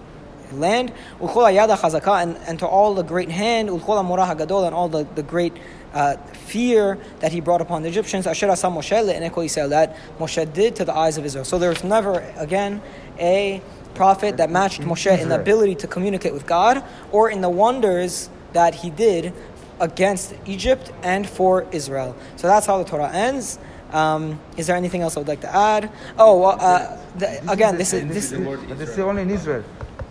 land, 0.52 0.92
and, 1.20 2.36
and 2.46 2.58
to 2.58 2.66
all 2.66 2.94
the 2.94 3.02
great 3.02 3.30
hand, 3.30 3.68
and 3.68 3.82
all 3.82 4.88
the, 4.88 5.06
the 5.14 5.22
great 5.22 5.52
uh, 5.94 6.16
fear 6.32 6.98
that 7.20 7.32
he 7.32 7.40
brought 7.40 7.60
upon 7.60 7.82
the 7.82 7.88
Egyptians. 7.88 8.26
Asher 8.26 8.50
asa 8.50 8.66
Moshe 8.66 8.90
le'eneko 8.90 9.68
that 9.70 9.96
Moshe 10.18 10.52
did 10.52 10.76
to 10.76 10.84
the 10.84 10.94
eyes 10.94 11.16
of 11.16 11.24
Israel. 11.24 11.44
So 11.44 11.58
there 11.58 11.70
was 11.70 11.84
never 11.84 12.20
again 12.36 12.82
a 13.18 13.62
prophet 13.94 14.36
that 14.36 14.50
matched 14.50 14.82
Moshe 14.82 15.18
in 15.18 15.28
the 15.28 15.40
ability 15.40 15.76
to 15.76 15.86
communicate 15.86 16.32
with 16.32 16.46
God 16.46 16.84
or 17.12 17.30
in 17.30 17.40
the 17.40 17.48
wonders 17.48 18.28
that 18.52 18.74
he 18.74 18.90
did 18.90 19.32
against 19.80 20.34
Egypt 20.46 20.92
and 21.02 21.28
for 21.28 21.66
Israel. 21.72 22.16
So 22.36 22.46
that's 22.48 22.66
how 22.66 22.78
the 22.78 22.84
Torah 22.84 23.10
ends. 23.12 23.58
Um, 23.92 24.40
is 24.56 24.66
there 24.66 24.76
anything 24.76 25.02
else 25.02 25.16
I 25.16 25.20
would 25.20 25.28
like 25.28 25.42
to 25.42 25.54
add? 25.54 25.90
Oh, 26.18 26.40
well, 26.40 26.56
uh, 26.60 26.98
the, 27.16 27.50
again, 27.50 27.76
this 27.78 27.92
is 27.92 28.08
this. 28.08 28.32
is 28.32 28.98
only 28.98 29.22
in 29.22 29.30
Israel. 29.30 29.64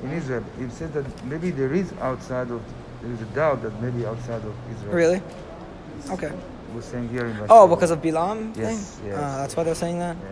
In 0.03 0.11
Israel, 0.11 0.43
it 0.59 0.71
says 0.71 0.91
that 0.91 1.05
maybe 1.25 1.51
there 1.51 1.73
is 1.73 1.91
outside 1.99 2.51
of 2.51 2.61
there 3.01 3.11
is 3.11 3.21
a 3.21 3.25
doubt 3.35 3.61
that 3.63 3.81
maybe 3.81 4.05
outside 4.05 4.43
of 4.43 4.53
Israel. 4.73 4.93
Really? 4.93 5.21
Okay. 6.11 6.31
We're 6.73 6.81
saying 6.81 7.09
here 7.09 7.25
in. 7.25 7.37
Oh, 7.49 7.67
because 7.67 7.91
of 7.91 8.01
Bilam 8.01 8.53
thing? 8.53 8.63
Yes, 8.65 8.99
yes. 9.05 9.15
Uh, 9.17 9.37
that's 9.37 9.55
why 9.55 9.63
they're 9.63 9.75
saying 9.75 9.99
that? 9.99 10.17
Yeah. 10.17 10.29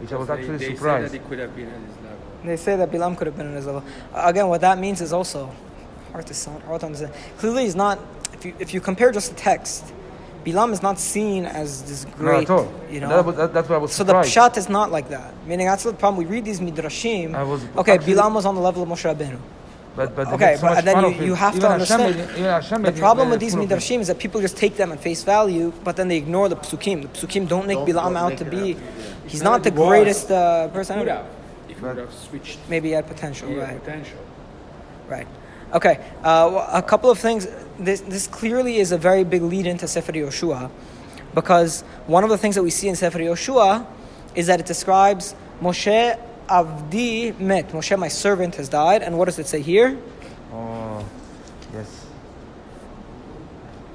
Which 0.00 0.12
I 0.12 0.16
was 0.16 0.30
actually 0.30 0.56
they, 0.58 0.68
they 0.68 0.74
surprised. 0.74 1.10
Say 1.12 1.18
that 1.18 1.24
it 1.24 1.28
could 1.28 1.38
have 1.38 1.54
been 1.56 1.68
at 1.68 1.80
his 1.80 1.96
level. 1.96 2.18
They 2.44 2.56
say 2.56 2.76
that 2.76 2.90
Bilam 2.90 3.16
could 3.16 3.26
have 3.26 3.36
been 3.36 3.46
in 3.48 3.54
his 3.54 3.66
level. 3.66 3.84
Uh, 4.14 4.22
again, 4.24 4.48
what 4.48 4.60
that 4.62 4.78
means 4.78 5.00
is 5.00 5.12
also 5.12 5.52
hard 6.12 6.26
to 6.26 6.34
sound, 6.34 6.62
hard 6.64 6.80
to 6.80 6.86
understand. 6.86 7.12
Clearly, 7.38 7.64
he's 7.64 7.74
not. 7.76 7.98
If 8.32 8.44
you 8.44 8.54
if 8.58 8.74
you 8.74 8.80
compare 8.80 9.10
just 9.12 9.30
the 9.30 9.36
text, 9.36 9.92
Bilam 10.44 10.72
is 10.72 10.82
not 10.82 10.98
seen 10.98 11.44
as 11.44 11.82
this 11.82 12.04
No, 12.06 12.12
great, 12.16 12.42
at 12.44 12.50
all. 12.50 12.72
you 12.90 13.00
know. 13.00 13.22
That 13.22 13.36
that- 13.36 13.54
that's 13.54 13.68
why 13.68 13.76
I 13.76 13.78
was 13.78 13.92
so 13.92 14.04
the 14.04 14.10
surprised. 14.22 14.54
pshat 14.54 14.56
is 14.58 14.68
not 14.68 14.90
like 14.90 15.08
that. 15.10 15.34
Meaning 15.46 15.66
that's 15.66 15.84
the 15.84 15.92
problem. 15.92 16.24
We 16.24 16.30
read 16.30 16.44
these 16.44 16.60
midrashim. 16.60 17.34
I 17.34 17.42
was 17.42 17.64
okay, 17.76 17.92
actually- 17.94 18.14
Bilam 18.14 18.34
was 18.34 18.46
on 18.46 18.54
the 18.54 18.60
level 18.60 18.82
of 18.82 18.88
Moshe 18.88 19.04
Rabbeinu. 19.12 19.38
But, 19.94 20.16
but 20.16 20.26
Okay, 20.28 20.52
make 20.52 20.56
so 20.58 20.68
but 20.68 20.84
then 20.86 21.04
you, 21.04 21.26
you 21.26 21.34
have 21.34 21.54
Even 21.54 21.68
to 21.68 21.72
understand. 21.74 22.16
made- 22.16 22.30
even 22.30 22.44
Hashem 22.44 22.82
the 22.82 22.92
problem 22.92 23.28
with 23.28 23.40
these 23.40 23.52
fun 23.52 23.62
of 23.64 23.70
him. 23.70 23.78
midrashim 23.78 24.00
is 24.00 24.06
that 24.06 24.18
people 24.18 24.40
just 24.40 24.56
take 24.56 24.76
them 24.76 24.90
at 24.90 25.00
face 25.00 25.22
value, 25.22 25.70
but 25.84 25.96
then 25.96 26.08
they 26.08 26.16
ignore 26.16 26.48
the 26.48 26.56
psukim. 26.56 27.02
The 27.02 27.08
psukim 27.08 27.46
don't 27.46 27.66
make 27.66 27.76
Don't- 27.76 27.88
Bilam 27.88 28.04
don't 28.04 28.16
out 28.16 28.28
make 28.30 28.38
to 28.38 28.44
be. 28.46 28.56
out. 28.74 28.80
He's 29.24 29.34
It's 29.34 29.42
not 29.42 29.50
not 29.52 29.62
the 29.64 29.70
was. 29.72 29.88
greatest 29.88 30.30
uh, 30.30 30.68
person 30.68 30.98
Would 30.98 31.08
if 31.08 31.80
you 31.80 31.86
would 31.86 31.98
have 31.98 32.12
switched 32.14 32.58
Maybe 32.70 32.88
he 32.88 32.94
had 32.94 33.06
potential, 33.06 33.48
yeah, 33.50 33.64
right? 33.64 33.84
potential. 33.84 34.18
Right. 35.08 35.26
Okay. 35.74 35.98
Uh, 36.22 36.48
well, 36.52 36.68
a 36.72 36.82
couple 36.82 37.10
of 37.10 37.18
things. 37.18 37.46
This, 37.78 38.00
this 38.00 38.26
clearly 38.26 38.76
is 38.78 38.92
a 38.92 38.98
very 38.98 39.24
big 39.24 39.42
lead 39.42 39.66
into 39.66 39.86
Sefer 39.88 40.12
Yoshua, 40.12 40.70
because 41.34 41.82
one 42.06 42.24
of 42.24 42.30
the 42.30 42.38
things 42.38 42.54
that 42.54 42.62
we 42.62 42.70
see 42.70 42.88
in 42.88 42.96
Sefer 42.96 43.18
Yoshua 43.18 43.86
is 44.34 44.46
that 44.46 44.58
it 44.60 44.66
describes 44.66 45.34
Moshe 45.60 46.18
Avdi 46.48 47.38
met. 47.38 47.68
Moshe, 47.70 47.96
my 47.98 48.08
servant, 48.08 48.56
has 48.56 48.68
died. 48.68 49.02
And 49.02 49.18
what 49.18 49.26
does 49.26 49.38
it 49.38 49.46
say 49.46 49.60
here? 49.60 49.96
Oh, 50.52 51.04
yes. 51.72 52.06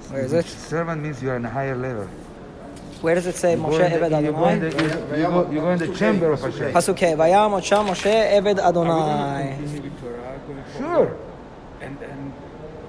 Where 0.10 0.22
is 0.22 0.34
it? 0.34 0.46
Servant 0.46 1.02
means 1.04 1.22
you 1.22 1.30
are 1.30 1.36
in 1.36 1.46
a 1.46 1.50
higher 1.50 1.76
level. 1.76 2.08
Where 3.02 3.14
does 3.14 3.28
it 3.28 3.36
say 3.36 3.52
You 3.52 3.58
Moshe 3.62 3.80
in 3.86 3.92
the- 4.02 4.08
Eved 4.08 4.24
you 4.24 4.32
go 4.32 4.48
in 4.48 4.64
Adonai? 4.64 4.70
the- 4.70 4.84
you- 4.84 5.22
you 5.22 5.28
go- 5.28 5.52
You 5.52 5.60
go 5.62 5.70
in 5.72 5.80
the 5.80 5.88
chamber 5.96 6.32
of 6.32 6.42
Hashem. 6.42 6.74
Pasuk 6.74 6.98
Vayam 6.98 7.52
Moshe 7.52 7.88
Moshe 7.88 8.32
Eved 8.38 8.58
Are 8.64 8.70
we 8.70 8.74
going 8.74 8.88
Adonai. 8.90 9.56
continue 9.58 9.82
with 9.84 10.02
Torah 10.02 10.40
going 10.48 10.64
Sure. 10.78 11.18
And, 11.82 11.98
and 12.02 12.34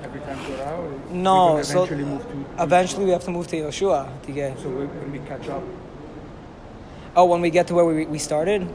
every 0.02 0.20
time 0.20 0.38
Torah? 0.46 0.78
Or 0.80 1.12
No, 1.12 1.44
we're 1.46 1.50
gonna 1.52 1.64
so 1.64 1.82
eventually 1.84 2.04
move 2.04 2.22
to, 2.56 2.62
eventually 2.62 3.04
we 3.04 3.10
have 3.10 3.24
to 3.24 3.30
move 3.30 3.48
to 3.48 3.56
Yoshua 3.56 4.06
to 4.24 4.32
get. 4.32 4.58
So 4.60 4.68
when 4.70 4.88
when 4.88 5.12
we 5.12 5.18
catch 5.28 5.48
up, 5.50 5.62
Oh, 7.16 7.24
when 7.26 7.40
we 7.42 7.50
get 7.50 7.66
to 7.66 7.74
where 7.74 7.84
we, 7.84 8.06
we 8.06 8.18
started? 8.18 8.66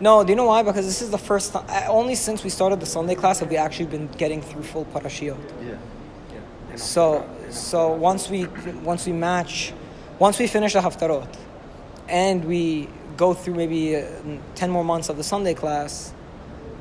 No, 0.00 0.22
do 0.24 0.30
you 0.30 0.36
know 0.36 0.44
why? 0.44 0.62
Because 0.62 0.86
this 0.86 1.00
is 1.00 1.10
the 1.10 1.18
first 1.18 1.52
time, 1.52 1.64
uh, 1.68 1.86
only 1.88 2.14
since 2.14 2.44
we 2.44 2.50
started 2.50 2.80
the 2.80 2.86
Sunday 2.86 3.14
class 3.14 3.40
have 3.40 3.50
we 3.50 3.56
actually 3.56 3.86
been 3.86 4.08
getting 4.18 4.42
through 4.42 4.62
full 4.62 4.84
parashiyot. 4.86 5.38
Yeah. 5.64 5.78
yeah. 6.32 6.76
So, 6.76 7.18
after 7.18 7.28
that, 7.28 7.44
and 7.44 7.54
so 7.54 7.92
once 7.92 8.28
we 8.28 8.44
once 8.84 9.06
we 9.06 9.12
match, 9.12 9.72
once 10.18 10.38
we 10.38 10.46
finish 10.46 10.74
the 10.74 10.80
haftarot, 10.80 11.34
and 12.08 12.44
we 12.44 12.88
go 13.16 13.32
through 13.32 13.54
maybe 13.54 13.96
uh, 13.96 14.04
ten 14.54 14.70
more 14.70 14.84
months 14.84 15.08
of 15.08 15.16
the 15.16 15.24
Sunday 15.24 15.54
class, 15.54 16.12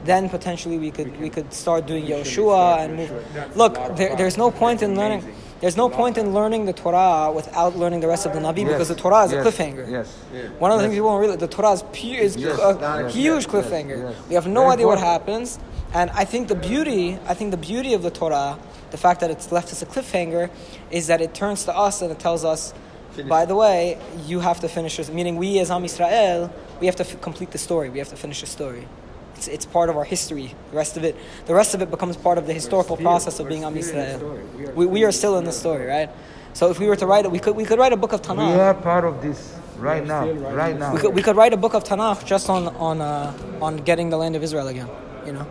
then 0.04 0.30
potentially 0.30 0.78
we 0.78 0.91
could 0.91 1.17
we 1.19 1.30
could 1.30 1.54
start 1.54 1.86
doing 1.86 2.06
We 2.06 2.12
Yoshua 2.12 2.80
and 2.80 2.95
move. 2.97 3.12
Look, 3.56 3.75
there, 3.95 4.15
there's 4.15 4.38
no 4.38 4.51
point 4.51 4.82
in 4.82 4.93
That's 4.93 5.23
learning. 5.23 5.36
There's 5.65 5.78
no 5.78 5.89
point 5.89 6.19
in 6.19 6.32
learning 6.32 6.67
the 6.67 6.73
Torah 6.73 7.32
without 7.34 7.75
learning 7.75 7.99
the 8.01 8.08
rest 8.08 8.28
of 8.28 8.34
the 8.34 8.39
Navi 8.39 8.67
because 8.67 8.89
the 8.89 8.93
Torah 8.93 9.23
is 9.23 9.32
yes, 9.32 9.43
a 9.43 9.49
cliffhanger. 9.49 9.89
Yes. 9.89 10.15
Yeah. 10.32 10.41
One 10.60 10.69
of 10.69 10.78
the 10.78 10.84
Yes. 10.84 10.89
things 10.91 10.93
people 10.99 11.10
don't 11.10 11.21
realize, 11.21 11.39
the 11.39 11.47
Torah 11.47 11.71
is, 11.71 11.82
pu- 11.82 12.21
is 12.28 12.38
Yes, 12.38 12.60
a 12.60 12.78
yes, 12.80 13.15
huge 13.15 13.45
yes, 13.45 13.51
cliffhanger. 13.51 13.97
yes. 13.97 14.15
We 14.30 14.36
have 14.36 14.45
no 14.45 14.62
Very 14.62 14.73
idea 14.73 14.86
what 14.86 14.99
happens, 14.99 15.58
and 15.91 16.12
I 16.12 16.23
think 16.23 16.49
the 16.49 16.54
beauty, 16.71 17.17
I 17.28 17.34
think 17.34 17.49
the 17.49 17.58
beauty 17.58 17.95
of 17.95 18.04
the 18.04 18.12
Torah, 18.12 18.60
the 18.91 18.97
fact 18.97 19.21
that 19.21 19.32
it's 19.32 19.51
left 19.51 19.71
us 19.71 19.82
a 19.82 19.88
cliffhanger, 19.88 20.51
is 20.91 21.08
that 21.08 21.19
it 21.19 21.34
turns 21.34 21.63
to 21.65 21.75
us 21.75 22.04
and 22.04 22.12
it 22.12 22.19
tells 22.19 22.45
us, 22.45 22.71
Finish 23.13 23.28
by 23.28 23.45
the 23.45 23.56
way, 23.56 23.97
you 24.28 24.41
have 24.41 24.60
to 24.60 24.67
finish 24.67 24.97
this. 24.97 25.10
Meaning, 25.10 25.36
we 25.38 25.58
as 25.58 25.71
Am 25.71 25.84
Israel, 25.84 26.54
we 26.80 26.86
have 26.86 26.95
to 26.97 27.04
f- 27.10 27.19
complete 27.21 27.49
the 27.49 27.58
story. 27.58 27.89
We 27.89 27.97
have 27.97 28.10
to 28.10 28.15
finish 28.15 28.41
the 28.41 28.45
story. 28.60 28.88
It's, 29.36 29.48
it's 29.48 29.65
part 29.65 29.89
of 29.89 29.98
our 29.98 30.04
history. 30.06 30.54
The 30.71 30.78
rest 30.78 30.98
of 30.98 31.04
it, 31.04 31.15
the 31.45 31.54
rest 31.54 31.74
of 31.76 31.82
it 31.82 31.91
becomes 31.91 32.15
part 32.17 32.38
of 32.38 32.48
the 32.48 32.54
historical 32.54 32.95
still- 32.95 33.06
process 33.06 33.39
of 33.39 33.48
being 33.50 33.63
Am 33.63 33.82
still 33.82 34.00
in 34.00 34.00
the 34.00 34.06
Israel. 34.06 34.19
story. 34.19 34.43
We 34.58 34.65
are 34.65 34.74
We, 34.74 34.86
we 34.86 35.00
still 35.00 35.08
are 35.08 35.12
still 35.12 35.38
in 35.38 35.45
the 35.45 35.52
story, 35.52 35.86
right? 35.86 36.10
So 36.54 36.69
if 36.71 36.80
we 36.80 36.88
were 36.88 36.95
to 36.95 37.06
write 37.06 37.26
it, 37.26 37.32
we 37.32 37.39
could 37.39 37.56
we 37.56 37.65
could 37.65 37.80
write 37.80 37.91
a 37.91 37.98
book 37.98 38.13
of 38.13 38.21
Tanakh. 38.21 38.54
We 38.56 38.60
are 38.62 38.74
part 38.74 39.04
of 39.04 39.21
this 39.21 39.39
right 39.78 40.06
now. 40.06 40.24
Right 40.62 40.78
now. 40.80 40.93
We 40.93 41.00
could, 41.02 41.13
we 41.13 41.21
could 41.21 41.36
write 41.36 41.52
a 41.54 41.58
book 41.58 41.74
of 41.74 41.84
Tanakh 41.84 42.24
just 42.26 42.50
on 42.50 42.69
on 42.78 43.02
uh, 43.02 43.34
on 43.62 43.74
getting 43.89 44.10
the 44.10 44.17
land 44.17 44.36
of 44.38 44.43
Israel 44.48 44.67
again, 44.69 44.89
you 45.26 45.34
know. 45.34 45.45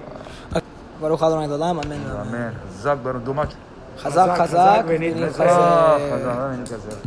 Baruch 1.00 1.20
Adonai 1.22 1.46
L'olam, 1.46 1.84
Amen. 1.84 2.00
Amen. 2.06 2.52
Zak, 2.80 3.02
Baruch, 3.04 3.24
do 3.24 3.34
much. 3.34 3.50
Chazak, 3.98 4.36
Chazak, 4.38 4.48
chazak, 4.48 4.88
we 4.88 4.96
need 4.98 5.14
v'ni 5.14 6.64
chazak. 6.70 6.98